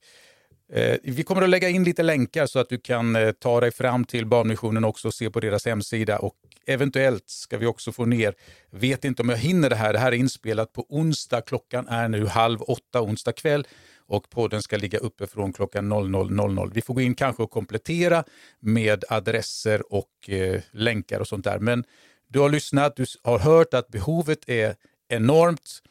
Eh, 0.73 0.97
vi 1.03 1.23
kommer 1.23 1.41
att 1.41 1.49
lägga 1.49 1.69
in 1.69 1.83
lite 1.83 2.03
länkar 2.03 2.45
så 2.45 2.59
att 2.59 2.69
du 2.69 2.77
kan 2.77 3.15
eh, 3.15 3.31
ta 3.31 3.61
dig 3.61 3.71
fram 3.71 4.05
till 4.05 4.25
Barnmissionen 4.25 4.83
också 4.83 5.07
och 5.07 5.13
se 5.13 5.29
på 5.29 5.39
deras 5.39 5.65
hemsida. 5.65 6.19
Och 6.19 6.35
eventuellt 6.65 7.29
ska 7.29 7.57
vi 7.57 7.65
också 7.65 7.91
få 7.91 8.05
ner, 8.05 8.33
vet 8.71 9.05
inte 9.05 9.21
om 9.21 9.29
jag 9.29 9.37
hinner 9.37 9.69
det 9.69 9.75
här, 9.75 9.93
det 9.93 9.99
här 9.99 10.11
är 10.11 10.15
inspelat 10.15 10.73
på 10.73 10.85
onsdag. 10.89 11.41
Klockan 11.41 11.87
är 11.87 12.07
nu 12.07 12.25
halv 12.25 12.61
åtta 12.61 13.01
onsdag 13.01 13.31
kväll 13.31 13.67
och 14.07 14.29
podden 14.29 14.61
ska 14.61 14.77
ligga 14.77 14.99
uppe 14.99 15.27
från 15.27 15.53
klockan 15.53 15.93
00.00. 15.93 16.71
Vi 16.73 16.81
får 16.81 16.93
gå 16.93 17.01
in 17.01 17.15
kanske 17.15 17.43
och 17.43 17.51
komplettera 17.51 18.23
med 18.59 19.03
adresser 19.09 19.93
och 19.93 20.29
eh, 20.29 20.61
länkar 20.71 21.19
och 21.19 21.27
sånt 21.27 21.43
där. 21.43 21.59
Men 21.59 21.83
du 22.27 22.39
har 22.39 22.49
lyssnat, 22.49 22.95
du 22.95 23.05
har 23.23 23.39
hört 23.39 23.73
att 23.73 23.87
behovet 23.87 24.49
är 24.49 24.75
enormt 25.07 25.81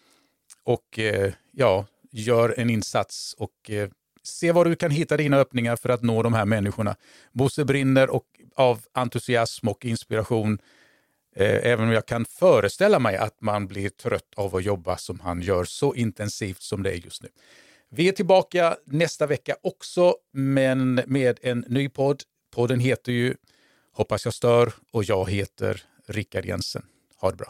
och 0.64 0.98
eh, 0.98 1.32
ja, 1.52 1.86
gör 2.10 2.54
en 2.58 2.70
insats 2.70 3.34
och 3.38 3.70
eh, 3.70 3.88
se 4.22 4.52
var 4.52 4.64
du 4.64 4.76
kan 4.76 4.90
hitta 4.90 5.16
dina 5.16 5.36
öppningar 5.36 5.76
för 5.76 5.88
att 5.88 6.02
nå 6.02 6.22
de 6.22 6.34
här 6.34 6.44
människorna. 6.44 6.96
Bosse 7.32 7.64
brinner 7.64 8.10
och, 8.10 8.24
av 8.54 8.82
entusiasm 8.92 9.68
och 9.68 9.84
inspiration. 9.84 10.58
Eh, 11.36 11.66
även 11.66 11.88
om 11.88 11.92
jag 11.92 12.06
kan 12.06 12.24
föreställa 12.24 12.98
mig 12.98 13.16
att 13.16 13.40
man 13.40 13.66
blir 13.66 13.88
trött 13.88 14.34
av 14.36 14.56
att 14.56 14.64
jobba 14.64 14.96
som 14.96 15.20
han 15.20 15.42
gör 15.42 15.64
så 15.64 15.94
intensivt 15.94 16.62
som 16.62 16.82
det 16.82 16.90
är 16.90 16.94
just 16.94 17.22
nu. 17.22 17.28
Vi 17.90 18.08
är 18.08 18.12
tillbaka 18.12 18.76
nästa 18.84 19.26
vecka 19.26 19.56
också, 19.62 20.16
men 20.32 20.94
med 21.06 21.38
en 21.42 21.64
ny 21.68 21.88
podd. 21.88 22.22
Podden 22.54 22.80
heter 22.80 23.12
ju 23.12 23.34
Hoppas 23.92 24.24
jag 24.24 24.34
stör 24.34 24.72
och 24.92 25.04
jag 25.04 25.30
heter 25.30 25.82
Rickard 26.06 26.44
Jensen. 26.44 26.86
Ha 27.16 27.30
det 27.30 27.36
bra. 27.36 27.48